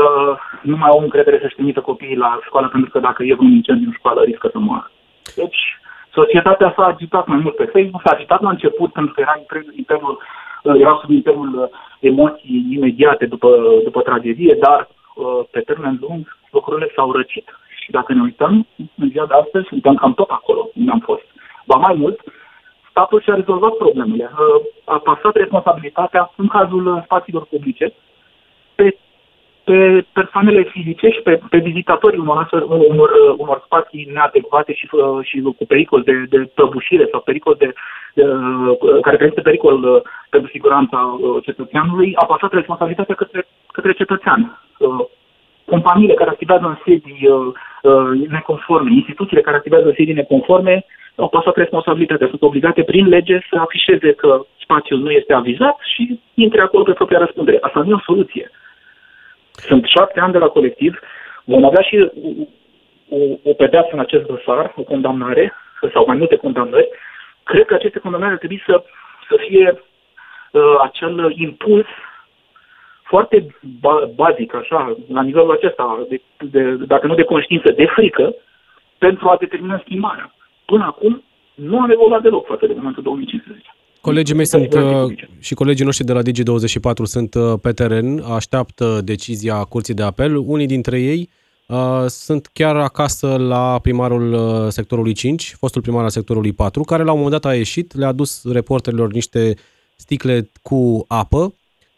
[0.61, 3.87] nu mai au încredere să-și trimită copiii la școală pentru că dacă e un incendiu
[3.87, 4.91] în școală riscă să moară.
[5.35, 5.79] Deci,
[6.13, 9.35] societatea s-a agitat mai mult pe Facebook, s-a agitat la început pentru că era
[9.77, 10.19] imperiul,
[10.65, 13.49] era sub imperiul emoții imediate după,
[13.83, 14.87] după tragedie, dar
[15.51, 17.47] pe termen lung lucrurile s-au răcit.
[17.83, 21.25] Și dacă ne uităm, în ziua de astăzi, suntem cam tot acolo unde am fost.
[21.65, 22.19] Ba mai mult,
[22.89, 24.31] statul și-a rezolvat problemele.
[24.85, 27.93] A pasat responsabilitatea în cazul spațiilor publice pe,
[29.65, 34.87] pe persoanele fizice și pe, pe vizitatorii unor, unor, unor spații neadecvate și,
[35.21, 37.73] și cu pericol de, de prăbușire sau pericol de,
[38.13, 38.23] de,
[39.01, 44.59] care prezintă pericol pentru siguranța cetățeanului, a pasat responsabilitatea către, către cetățean
[45.65, 51.29] companiile care activează în sedii uh, uh, neconforme, instituțiile care activează în sedii neconforme, au
[51.29, 56.61] pasat responsabilitatea, sunt obligate prin lege să afișeze că spațiul nu este avizat și intre
[56.61, 57.57] acolo pe propria răspundere.
[57.61, 58.51] Asta nu e o soluție.
[59.55, 60.99] Sunt șapte ani de la colectiv,
[61.43, 62.11] vom avea și
[63.09, 63.17] o,
[63.49, 65.53] o pedeapsă în acest dosar, o condamnare,
[65.93, 66.89] sau mai multe condamnări.
[67.43, 68.83] Cred că aceste condamnări ar trebui să,
[69.29, 69.83] să fie
[70.51, 71.85] uh, acel impuls
[73.03, 73.47] foarte
[74.15, 78.35] bazic, așa, la nivelul acesta, de, de, dacă nu de conștiință, de frică,
[78.97, 80.33] pentru a determina schimbarea.
[80.65, 81.23] Până acum,
[81.55, 83.74] nu am evoluat deloc față de momentul 2015.
[84.05, 89.01] Colegii mei sunt uh, și colegii noștri de la Digi24 sunt uh, pe teren, așteaptă
[89.03, 90.35] decizia Curții de Apel.
[90.35, 91.29] Unii dintre ei
[91.67, 97.03] uh, sunt chiar acasă la primarul uh, sectorului 5, fostul primar al sectorului 4, care
[97.03, 99.55] la un moment dat a ieșit, le-a dus reporterilor niște
[99.95, 101.53] sticle cu apă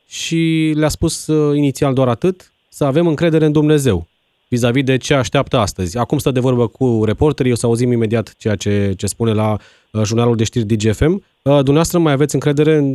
[0.07, 4.07] și le-a spus uh, inițial doar atât, să avem încredere în Dumnezeu
[4.47, 5.97] vis-a-vis de ce așteaptă astăzi.
[5.97, 9.57] Acum stă de vorbă cu reporterii, o să auzim imediat ceea ce, ce spune la
[9.91, 11.23] uh, jurnalul de știri DGFM.
[11.47, 12.87] Uh, dumneavoastră mai aveți încredere în,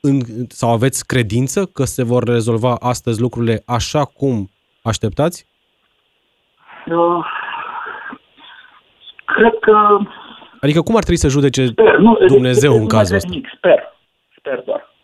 [0.00, 0.16] în,
[0.48, 4.48] sau aveți credință că se vor rezolva astăzi lucrurile așa cum
[4.82, 5.46] așteptați?
[6.86, 7.24] Uh,
[9.24, 9.98] cred că...
[10.60, 13.28] Adică cum ar trebui să judece sper, nu, Dumnezeu în cazul ăsta?
[13.56, 13.78] Sper,
[14.38, 14.94] sper doar.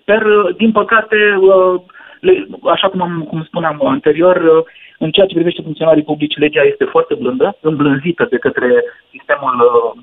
[0.00, 1.80] Sper, uh, din păcate, uh,
[2.20, 4.64] le, așa cum, am, cum spuneam anterior, uh,
[4.98, 10.02] în ceea ce privește funcționarii publici, legea este foarte blândă, îmblânzită de către sistemul uh,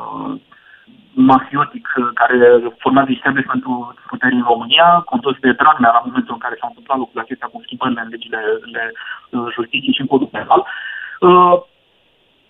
[0.00, 0.34] uh,
[1.14, 2.38] mafiotic care
[2.78, 6.98] formează sisteme pentru puteri în România, condus de Dragnea la momentul în care s-au întâmplat
[6.98, 8.40] lucrurile acestea cu schimbările în legile
[8.74, 8.82] de
[9.56, 10.60] justiție și în codul penal.
[11.20, 11.56] Uh,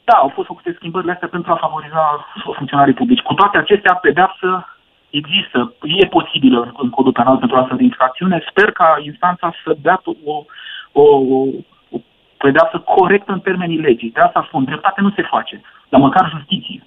[0.04, 2.26] da, au fost făcute schimbările astea pentru a favoriza
[2.58, 3.26] funcționarii publici.
[3.28, 4.76] Cu toate acestea, pedeapsă
[5.10, 8.44] există, e posibilă în, în codul penal pentru astfel de infracțiune.
[8.50, 10.44] Sper ca instanța să dea o,
[10.92, 11.02] o,
[11.90, 11.98] o
[12.36, 14.10] pedeapsă corectă în termenii legii.
[14.10, 16.86] De asta spun, dreptate nu se face, dar măcar justiție.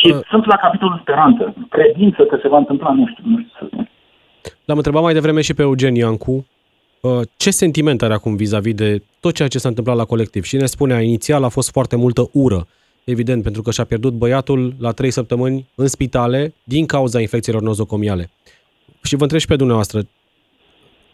[0.00, 0.20] Și uh.
[0.28, 3.86] sunt la capitolul speranță, credință că se va întâmpla, nu știu, nu știu
[4.64, 6.46] L-am întrebat mai devreme și pe Eugen Iancu,
[7.00, 10.44] uh, ce sentiment are acum vis-a-vis de tot ceea ce s-a întâmplat la colectiv?
[10.44, 12.66] Și ne spunea, inițial a fost foarte multă ură
[13.04, 18.30] evident, pentru că și-a pierdut băiatul la trei săptămâni în spitale din cauza infecțiilor nozocomiale.
[19.02, 20.00] Și vă întreb și pe dumneavoastră,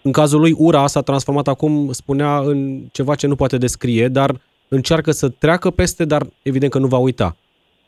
[0.02, 4.40] în cazul lui, ura s-a transformat acum, spunea, în ceva ce nu poate descrie, dar
[4.68, 7.36] încearcă să treacă peste, dar evident că nu va uita.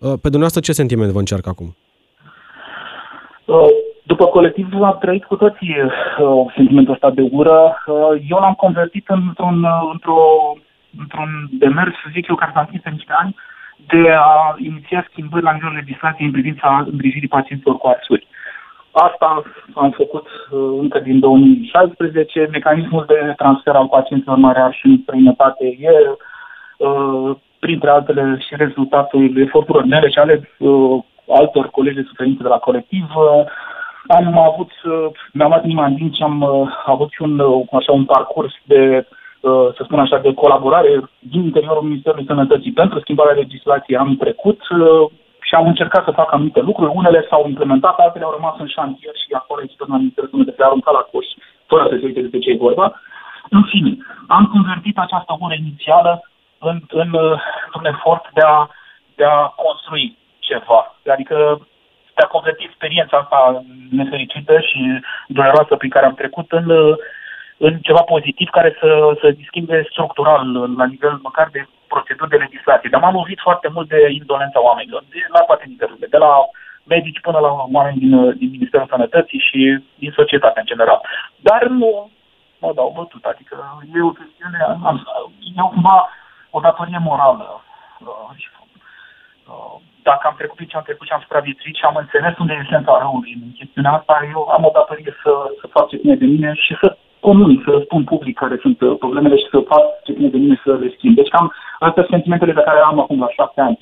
[0.01, 1.77] Uh, pe dumneavoastră ce sentiment vă încearcă acum?
[3.45, 3.69] Uh,
[4.03, 7.83] după colectiv am trăit cu toții uh, sentimentul ăsta de ură.
[8.29, 10.21] Eu l-am convertit într-un, într-o,
[10.99, 13.35] într-un demers, să zic eu, care s-a întins niște ani,
[13.87, 18.27] de a iniția schimbări la nivelul legislației în privința îngrijirii pacienților cu arsuri.
[18.91, 19.43] Asta
[19.75, 22.49] am făcut uh, încă din 2016.
[22.51, 26.17] Mecanismul de transfer al pacienților mare arși în străinătate e,
[26.77, 32.49] uh, printre altele, și rezultatul eforturilor mele și ale uh, altor colegi de suferință de
[32.49, 33.05] la colectiv.
[33.17, 33.45] Uh,
[34.09, 37.67] am avut, uh, mi-am luat inima în din și am uh, avut și un, uh,
[37.73, 39.07] așa, un parcurs de
[39.41, 44.61] uh, să spun așa, de colaborare din interiorul Ministerului Sănătății pentru schimbarea legislației anul trecut
[44.69, 45.11] uh,
[45.47, 46.93] și am încercat să fac anumite lucruri.
[46.95, 50.67] Unele s-au implementat, altele au rămas în șantier și acolo există la Ministerul Sănătății a
[50.67, 51.27] aruncat la coș,
[51.67, 52.87] fără să se uite despre ce e vorba.
[53.51, 53.93] În fine,
[54.27, 56.13] am convertit această oră inițială
[56.59, 58.69] în, în, în un efort de a,
[59.15, 60.95] de a construi ceva.
[61.13, 61.61] Adică
[62.15, 64.81] de a converti experiența asta nefericită și
[65.27, 66.67] dureroasă prin care am trecut în,
[67.57, 70.43] în ceva pozitiv care să, să schimbe structural
[70.77, 72.89] la nivel măcar de proceduri de legislație.
[72.93, 76.33] Dar m-am lovit foarte mult de indolența oamenilor, de la toate nivelurile, de la
[76.85, 81.01] medici până la oameni din, din Ministerul Sănătății și din societatea în general.
[81.37, 82.11] Dar nu
[82.59, 83.57] mă dau bătut, adică
[83.95, 85.07] e o chestiune, am,
[85.57, 86.09] e cumva
[86.51, 87.47] o datorie morală.
[88.01, 88.31] Uh,
[89.51, 92.53] uh, dacă am trecut prin ce am trecut și am supraviețuit și am înțeles unde
[92.55, 96.17] e esența răului în chestiunea asta, eu am o datorie să, să fac ce ține
[96.23, 99.85] de mine și să comunic, să spun public care sunt uh, problemele și să fac
[100.05, 101.15] ce ține de mine să le schimb.
[101.15, 101.47] Deci cam
[101.87, 103.79] astea sunt sentimentele pe care am acum la șapte ani.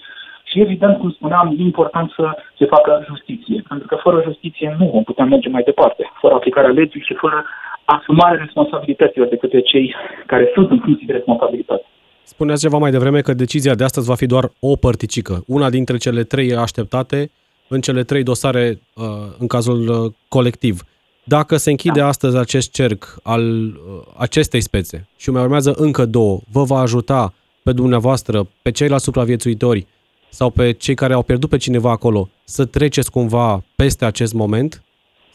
[0.50, 2.24] Și evident, cum spuneam, e important să
[2.58, 6.70] se facă justiție, pentru că fără justiție nu vom putea merge mai departe, fără aplicarea
[6.70, 7.44] legii și fără
[7.84, 9.94] asumarea responsabilităților de către cei
[10.26, 11.84] care sunt în funcție de responsabilitate.
[12.28, 15.96] Spuneați ceva mai devreme că decizia de astăzi va fi doar o părticică, una dintre
[15.96, 17.30] cele trei așteptate
[17.68, 19.04] în cele trei dosare uh,
[19.38, 20.84] în cazul uh, colectiv.
[21.24, 22.06] Dacă se închide da.
[22.06, 23.72] astăzi acest cerc al uh,
[24.16, 29.86] acestei spețe și mai urmează încă două, vă va ajuta pe dumneavoastră, pe ceilalți supraviețuitori
[30.30, 34.82] sau pe cei care au pierdut pe cineva acolo să treceți cumva peste acest moment?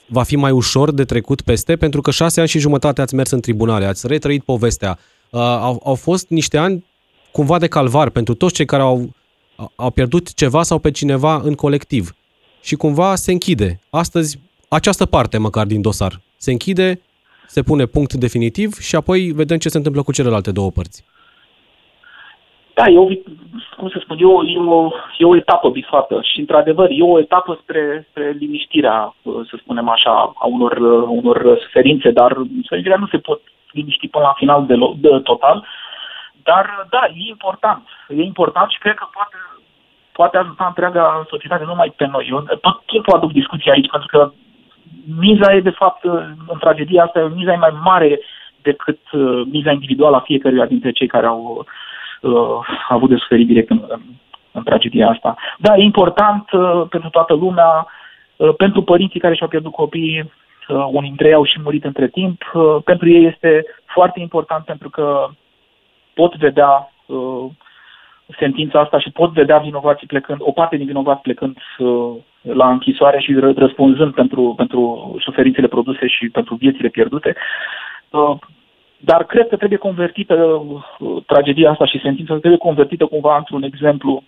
[0.07, 1.75] Va fi mai ușor de trecut peste?
[1.75, 4.99] Pentru că șase ani și jumătate ați mers în tribunale, ați retrăit povestea.
[5.31, 6.85] Uh, au, au fost niște ani
[7.31, 9.09] cumva de calvar pentru toți cei care au,
[9.75, 12.11] au pierdut ceva sau pe cineva în colectiv.
[12.61, 13.79] Și cumva se închide.
[13.89, 14.39] Astăzi,
[14.69, 17.01] această parte măcar din dosar se închide,
[17.47, 21.05] se pune punct definitiv și apoi vedem ce se întâmplă cu celelalte două părți.
[22.73, 23.05] Da, e o,
[23.77, 27.19] cum să spun, e o, e o, e o etapă bifată și, într-adevăr, e o
[27.19, 33.17] etapă spre, spre liniștirea, să spunem așa, a unor, unor suferințe, dar suferințele nu se
[33.17, 33.41] pot
[33.71, 35.65] liniști până la final de, de total.
[36.43, 37.87] Dar, da, e important.
[38.07, 39.37] E important și cred că poate,
[40.11, 42.27] poate ajuta întreaga societate, nu numai pe noi.
[42.29, 44.31] Eu tot timpul aduc discuții aici, pentru că
[45.19, 46.03] miza e, de fapt,
[46.47, 48.19] în tragedia asta, miza e mai mare
[48.61, 51.65] decât uh, miza individuală a fiecăruia dintre cei care au
[52.21, 54.01] uh, avut de suferit direct în, în,
[54.51, 55.35] în tragedia asta.
[55.57, 57.87] Da, e important uh, pentru toată lumea,
[58.35, 60.31] uh, pentru părinții care și-au pierdut copiii, uh,
[60.73, 62.51] unii dintre ei au și murit între timp.
[62.53, 65.27] Uh, pentru ei este foarte important pentru că
[66.13, 67.45] pot vedea uh,
[68.39, 73.19] sentința asta și pot vedea vinovații plecând, o parte din vinovați plecând uh, la închisoare
[73.19, 77.35] și răspunzând pentru, pentru suferințele produse și pentru viețile pierdute.
[78.09, 78.37] Uh,
[78.97, 84.23] dar cred că trebuie convertită uh, tragedia asta și sentința trebuie convertită cumva într-un exemplu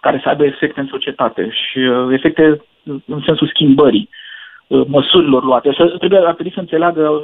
[0.00, 4.19] care să aibă efecte în societate și uh, efecte în sensul schimbării uh,
[4.86, 5.72] măsurilor luate.
[5.72, 7.22] Și trebuie, ar trebui să înțeleagă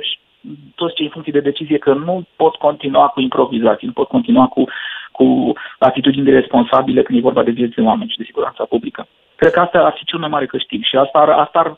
[0.75, 4.47] toți cei în funcție de decizie că nu pot continua cu improvizații, nu pot continua
[4.47, 4.65] cu,
[5.13, 9.07] cu atitudini responsabile când e vorba de vieți de oameni și de siguranța publică.
[9.37, 11.75] Cred că asta ar fi cel mai mare câștig și asta ar, asta ar,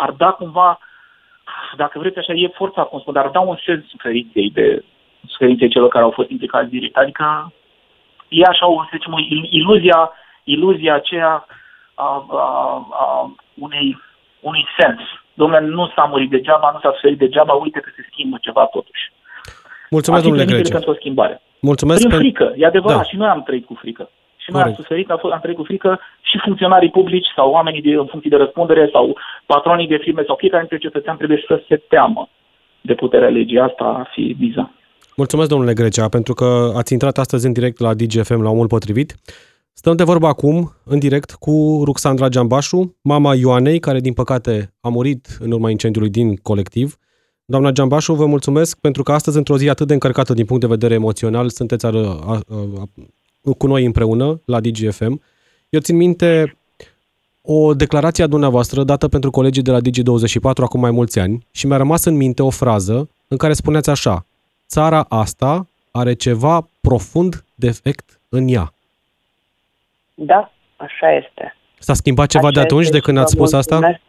[0.00, 0.78] ar da cumva
[1.76, 4.84] dacă vreți așa, e forța, cum spun, dar dau un sens suferinței de
[5.26, 6.96] suferinței celor care au fost implicați direct.
[6.96, 7.52] Adică
[8.28, 9.12] e așa, o, să zicem,
[9.50, 10.10] iluzia,
[10.44, 11.46] iluzia aceea
[11.94, 13.98] a, a, a unei,
[14.50, 15.00] unui sens.
[15.40, 19.04] Domnule, nu s-a murit degeaba, nu s-a suferit degeaba, uite că se schimbă ceva totuși.
[19.90, 20.72] Mulțumesc, domnule Grece.
[20.72, 21.36] pentru o schimbare.
[21.60, 22.00] Mulțumesc.
[22.06, 23.08] Prin frică, e adevărat, da.
[23.10, 24.04] și noi am trăit cu frică.
[24.42, 24.78] Și noi Corect.
[24.78, 28.30] am suferit, am, am trăit cu frică și funcționarii publici sau oamenii de, în funcție
[28.30, 32.28] de răspundere sau patronii de firme sau fiecare dintre cetățean trebuie să se teamă
[32.80, 33.58] de puterea legii.
[33.58, 34.70] Asta ar fi viza.
[35.16, 39.14] Mulțumesc, domnule Grecea, pentru că ați intrat astăzi în direct la DGFM la omul potrivit.
[39.78, 44.88] Stăm de vorbă acum, în direct, cu Ruxandra Giambașu, mama Ioanei, care, din păcate, a
[44.88, 46.98] murit în urma incendiului din colectiv.
[47.44, 50.68] Doamna Giambașu, vă mulțumesc pentru că astăzi, într-o zi atât de încărcată din punct de
[50.68, 52.88] vedere emoțional, sunteți a, a, a,
[53.58, 55.20] cu noi împreună la DGFM.
[55.68, 56.56] Eu țin minte
[57.42, 61.66] o declarație a dumneavoastră dată pentru colegii de la Digi24 acum mai mulți ani și
[61.66, 64.26] mi-a rămas în minte o frază în care spuneați așa
[64.68, 68.70] Țara asta are ceva profund defect în ea.
[70.18, 71.56] Da, așa este.
[71.78, 73.84] S-a schimbat ceva așa de atunci de când ați spus mulțumesc.
[73.84, 74.00] asta?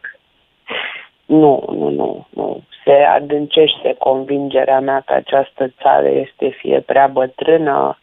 [1.24, 2.62] Nu, nu, nu, nu.
[2.84, 7.98] Se adâncește convingerea mea că această țară este fie prea bătrână,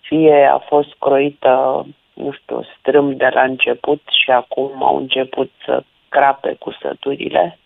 [0.00, 5.82] fie a fost croită, nu știu, strâm de la început și acum au început să
[6.08, 7.58] crape cu săturile.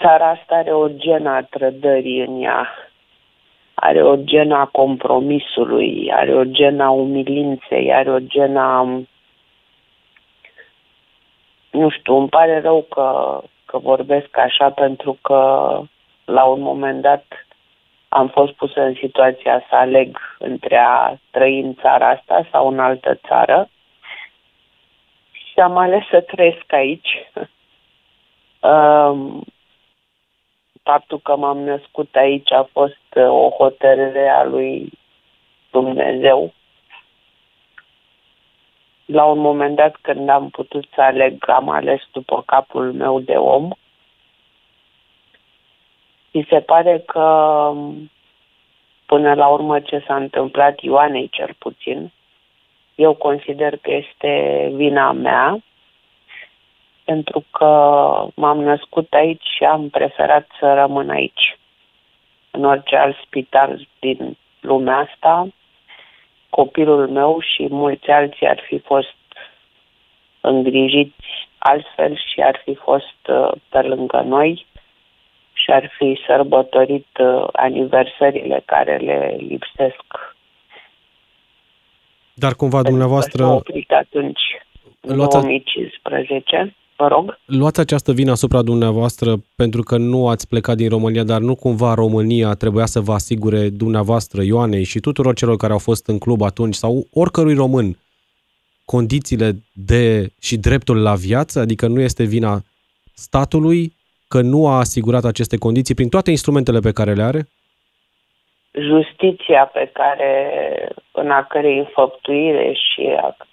[0.00, 2.68] Țara asta are o genă a trădării în ea
[3.82, 8.82] are o genă a compromisului, are o genă a umilinței, are o genă a...
[11.70, 15.38] Nu știu, îmi pare rău că, că vorbesc așa pentru că
[16.24, 17.24] la un moment dat
[18.08, 22.78] am fost pusă în situația să aleg între a trăi în țara asta sau în
[22.78, 23.68] altă țară
[25.32, 27.10] și am ales să trăiesc aici.
[28.62, 29.44] Um,
[30.82, 34.92] faptul că m-am născut aici a fost uh, o hotărâre a lui
[35.70, 36.52] Dumnezeu.
[39.04, 43.36] La un moment dat, când am putut să aleg, am ales după capul meu de
[43.36, 43.70] om.
[46.32, 47.72] Mi se pare că,
[49.06, 52.12] până la urmă, ce s-a întâmplat Ioanei, cel puțin,
[52.94, 55.62] eu consider că este vina mea,
[57.04, 57.68] pentru că
[58.34, 61.58] m-am născut aici și am preferat să rămân aici.
[62.50, 65.48] În orice alt spital din lumea asta,
[66.50, 69.16] copilul meu și mulți alții ar fi fost
[70.40, 74.66] îngrijiți altfel și ar fi fost uh, pe lângă noi
[75.52, 80.34] și ar fi sărbătorit uh, aniversările care le lipsesc.
[82.34, 83.44] Dar cumva dumneavoastră...
[83.44, 84.40] S-a oprit atunci,
[85.00, 86.74] în 2015.
[87.02, 87.38] Vă rog.
[87.44, 91.94] Luați această vină asupra dumneavoastră pentru că nu ați plecat din România, dar nu cumva
[91.94, 96.42] România trebuia să vă asigure dumneavoastră, Ioanei și tuturor celor care au fost în club
[96.42, 97.96] atunci sau oricărui român
[98.84, 102.60] condițiile de și dreptul la viață, adică nu este vina
[103.14, 103.92] statului
[104.28, 107.42] că nu a asigurat aceste condiții prin toate instrumentele pe care le are?
[108.90, 110.32] Justiția pe care,
[111.12, 113.02] în a cărei înfăptuire și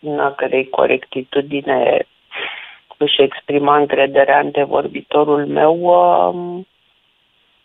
[0.02, 2.08] în a cărei corectitudine
[3.00, 6.68] își exprima încrederea în vorbitorul meu, um,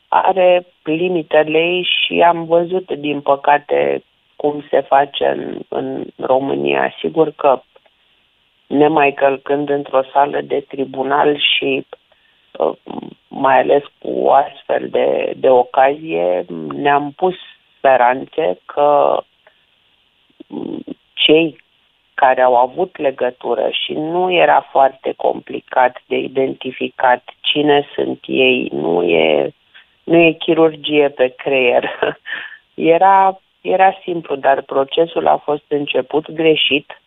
[0.09, 4.05] are limitele ei și am văzut, din păcate,
[4.37, 6.95] cum se face în, în România.
[6.99, 7.63] Sigur că
[8.67, 11.87] nemai călcând într-o sală de tribunal și
[12.53, 12.77] uh,
[13.29, 17.35] mai ales cu o astfel de, de ocazie, ne-am pus
[17.77, 19.21] speranțe că
[21.13, 21.64] cei
[22.15, 29.03] care au avut legătură și nu era foarte complicat de identificat cine sunt ei, nu
[29.03, 29.55] e,
[30.05, 31.91] nu e chirurgie pe creier.
[32.75, 37.01] Era, era simplu, dar procesul a fost început greșit.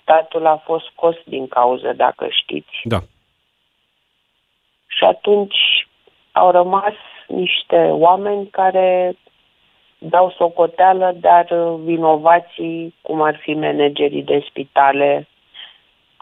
[0.00, 2.80] Statul a fost scos din cauză, dacă știți.
[2.82, 2.98] Da.
[4.86, 5.88] Și atunci
[6.32, 6.94] au rămas
[7.26, 9.16] niște oameni care
[10.10, 15.28] dau socoteală, dar uh, vinovații, cum ar fi managerii de spitale,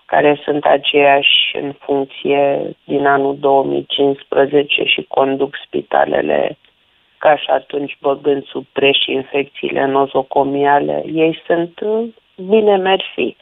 [0.06, 6.58] care sunt aceiași în funcție din anul 2015 și conduc spitalele
[7.18, 12.08] ca și atunci băgând sub preș infecțiile nozocomiale, ei sunt uh,
[12.48, 13.36] bine mersi.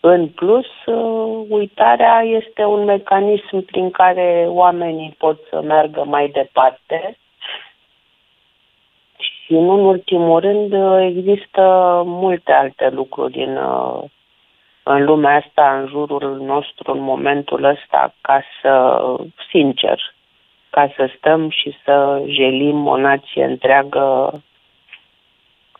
[0.00, 7.16] În plus, uh, uitarea este un mecanism prin care oamenii pot să meargă mai departe
[9.46, 11.62] și nu în ultimul rând există
[12.06, 13.58] multe alte lucruri în,
[14.82, 19.00] în lumea asta, în jurul nostru, în momentul ăsta, ca să,
[19.50, 20.14] sincer,
[20.70, 24.32] ca să stăm și să jelim o nație întreagă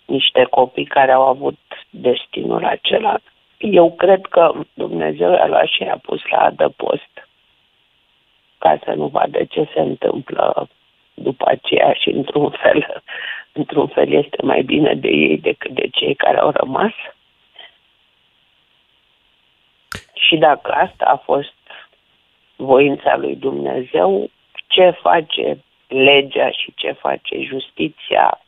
[0.05, 1.59] niște copii care au avut
[1.91, 3.17] destinul acela.
[3.59, 7.29] Eu cred că Dumnezeu a luat și a pus la adăpost
[8.59, 10.69] ca să nu vadă ce se întâmplă
[11.15, 13.03] după aceea și într-un fel
[13.57, 16.93] într-un fel este mai bine de ei decât de cei care au rămas.
[20.15, 21.55] Și dacă asta a fost
[22.57, 24.31] voința lui Dumnezeu,
[24.67, 28.41] ce face legea și ce face justiția,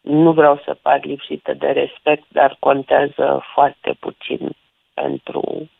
[0.00, 4.50] nu vreau să par lipsită de respect, dar contează foarte puțin
[4.94, 5.70] pentru,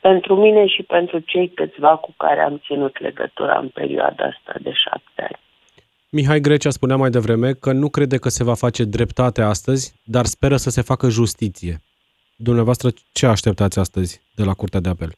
[0.00, 4.72] pentru mine și pentru cei câțiva cu care am ținut legătura în perioada asta de
[4.72, 5.45] șapte ani.
[6.18, 10.24] Mihai Grecea spunea mai devreme că nu crede că se va face dreptate astăzi, dar
[10.24, 11.74] speră să se facă justiție.
[12.36, 15.12] Dumneavoastră, ce așteptați astăzi de la Curtea de Apel?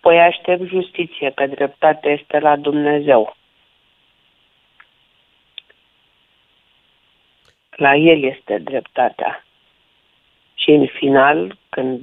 [0.00, 3.36] Păi aștept justiție, că dreptate este la Dumnezeu.
[7.70, 9.44] La El este dreptatea.
[10.54, 12.00] Și în final, când,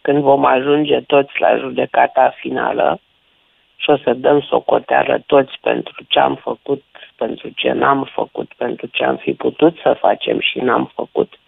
[0.00, 3.00] când vom ajunge toți la judecata finală,
[3.82, 6.82] și o să dăm socoteală toți pentru ce am făcut,
[7.16, 11.38] pentru ce n-am făcut, pentru ce am fi putut să facem și n-am făcut.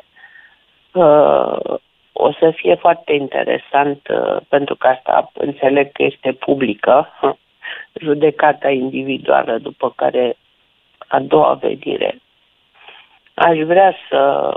[0.93, 1.79] Uh,
[2.13, 7.09] o să fie foarte interesant, uh, pentru că asta înțeleg că este publică,
[8.07, 10.37] judecata individuală, după care
[11.07, 12.19] a doua venire.
[13.35, 14.55] Aș vrea să,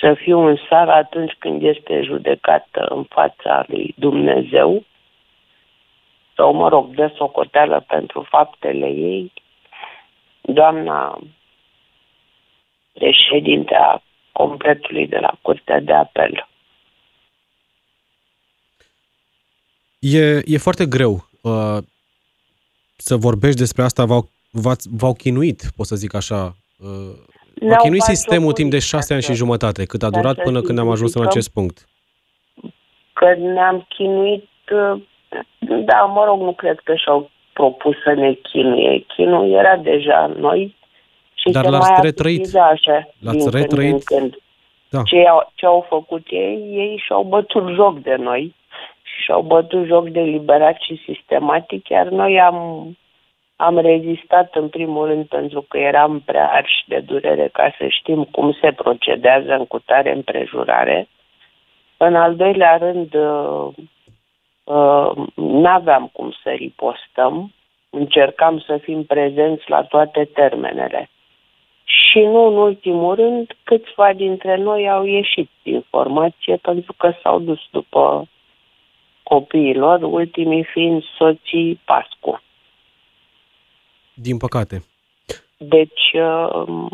[0.00, 4.84] să fiu în sală atunci când este judecată în fața lui Dumnezeu
[6.38, 9.32] sau, mă rog, dă socoteală pentru faptele ei,
[10.40, 11.20] doamna
[12.92, 16.48] președintea completului de la Curtea de Apel.
[19.98, 21.78] E, e foarte greu uh,
[22.96, 24.04] să vorbești despre asta.
[24.04, 24.28] V-au,
[24.98, 26.56] v-au chinuit, pot să zic așa.
[26.78, 26.88] Uh,
[27.60, 30.90] v-a chinuit sistemul timp de șase ani și jumătate, cât a durat până când am
[30.90, 31.88] ajuns în acest punct.
[33.12, 35.02] Că ne-am chinuit, uh,
[35.58, 39.04] da, mă rog, nu cred că și-au propus să ne chinuie.
[39.06, 40.76] Chinul era deja noi
[41.34, 42.56] și Dar se l-ați mai retrăit.
[42.56, 44.04] Așa, L-ați din retrăit?
[44.04, 44.42] Când, în când.
[44.88, 45.02] Da.
[45.02, 48.54] Ce, au, ce au făcut ei, ei și-au bătut joc de noi
[49.02, 52.56] și și-au bătut joc deliberat și sistematic, iar noi am,
[53.56, 58.24] am rezistat în primul rând pentru că eram prea arși de durere ca să știm
[58.24, 61.08] cum se procedează în cutare împrejurare.
[61.96, 63.84] În al doilea rând, uh, uh,
[65.34, 67.52] n-aveam cum să ripostăm,
[67.90, 71.10] încercam să fim prezenți la toate termenele.
[71.84, 77.38] Și nu în ultimul rând, câțiva dintre noi au ieșit din formație pentru că s-au
[77.40, 78.28] dus după
[79.22, 82.42] copiilor, ultimii fiind soții Pascu.
[84.14, 84.84] Din păcate.
[85.56, 86.88] Deci uh,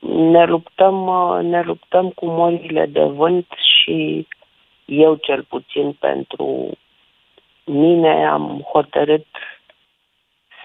[0.00, 4.26] ne luptăm, uh, ne luptăm cu morile de vânt și
[4.84, 6.70] eu cel puțin pentru
[7.64, 9.26] mine am hotărât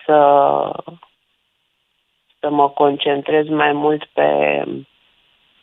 [0.06, 0.72] să,
[2.40, 4.64] să mă concentrez mai mult pe,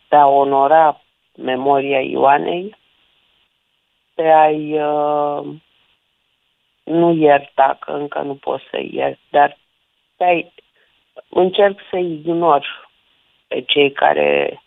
[0.08, 1.00] pe a onora
[1.36, 2.76] memoria Ioanei,
[4.14, 5.46] pe a-i uh,
[6.82, 9.58] nu ierta, că încă nu pot să iert, dar
[10.16, 10.52] pe a
[11.28, 12.90] încerc să ignor
[13.48, 14.62] pe cei care,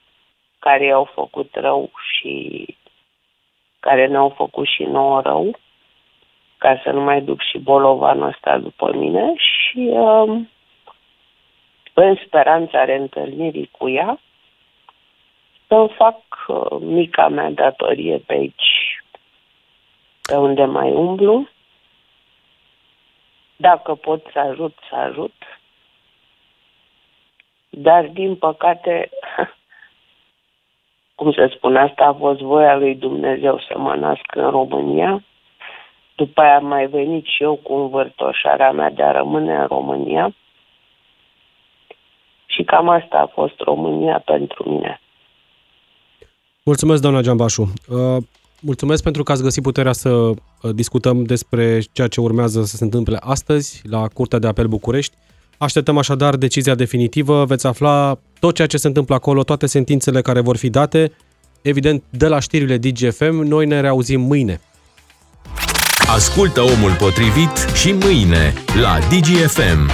[0.60, 2.66] care i-au făcut rău și
[3.80, 5.60] care ne-au făcut și nouă rău,
[6.60, 10.42] ca să nu mai duc și bolovanul ăsta după mine și uh,
[11.94, 14.20] în speranța reîntâlnirii cu ea,
[15.68, 19.04] să fac uh, mica mea datorie pe aici,
[20.22, 21.48] pe unde mai umblu.
[23.56, 25.34] Dacă pot să ajut, să ajut.
[27.70, 29.10] Dar, din păcate,
[31.16, 35.24] cum se spune, asta a fost voia lui Dumnezeu să mă nasc în România.
[36.20, 40.36] După aia am mai venit și eu cu învârtoșarea mea de a rămâne în România.
[42.46, 45.02] Și cam asta a fost România pentru mine.
[46.64, 47.62] Mulțumesc, doamna Giambașu.
[47.62, 48.24] Uh,
[48.62, 50.36] mulțumesc pentru că ați găsit puterea să uh,
[50.74, 55.16] discutăm despre ceea ce urmează să se întâmple astăzi la Curtea de Apel București.
[55.58, 60.40] Așteptăm așadar decizia definitivă, veți afla tot ceea ce se întâmplă acolo, toate sentințele care
[60.40, 61.12] vor fi date,
[61.62, 63.36] evident de la știrile DGFM.
[63.36, 64.60] Noi ne reauzim mâine.
[66.16, 69.90] Ascultă omul potrivit și mâine la DGFM.